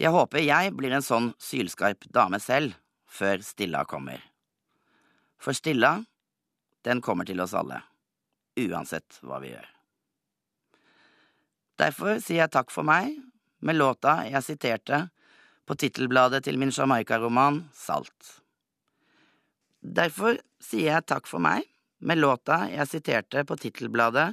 Jeg 0.00 0.16
håper 0.16 0.46
jeg 0.46 0.72
blir 0.80 0.96
en 0.96 1.04
sånn 1.04 1.28
sylskarp 1.36 2.08
dame 2.08 2.40
selv 2.40 2.72
før 3.04 3.44
Stilla 3.44 3.84
kommer. 3.84 4.24
For 5.36 5.52
Stilla, 5.52 5.92
den 6.86 7.02
kommer 7.04 7.28
til 7.28 7.40
oss 7.42 7.54
alle, 7.54 7.80
uansett 8.58 9.20
hva 9.22 9.40
vi 9.42 9.52
gjør. 9.52 9.68
Derfor 11.80 12.20
sier 12.22 12.44
jeg 12.44 12.54
takk 12.54 12.70
for 12.70 12.86
meg 12.86 13.16
med 13.62 13.78
låta 13.78 14.22
jeg 14.28 14.44
siterte 14.44 15.04
på 15.66 15.76
tittelbladet 15.78 16.42
til 16.46 16.58
min 16.60 16.72
Jamaica-roman 16.74 17.62
Salt. 17.74 18.38
Derfor 19.82 20.38
sier 20.62 20.92
jeg 20.96 21.06
takk 21.10 21.30
for 21.30 21.42
meg 21.42 21.66
med 22.02 22.20
låta 22.20 22.64
jeg 22.70 22.90
siterte 22.90 23.44
på 23.46 23.58
tittelbladet 23.58 24.32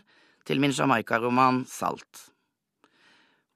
til 0.50 0.62
min 0.62 0.74
Jamaica-roman 0.74 1.64
Salt. 1.70 2.30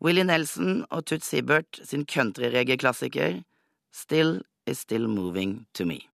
Willie 0.04 0.26
Nelson 0.28 0.84
og 0.92 1.06
Toots 1.08 1.32
Hibbert 1.32 1.80
sin 1.84 2.06
countryreggae-klassiker 2.06 3.42
Still 3.94 4.42
Is 4.68 4.84
Still 4.84 5.08
Moving 5.08 5.66
To 5.74 5.86
Me. 5.86 6.04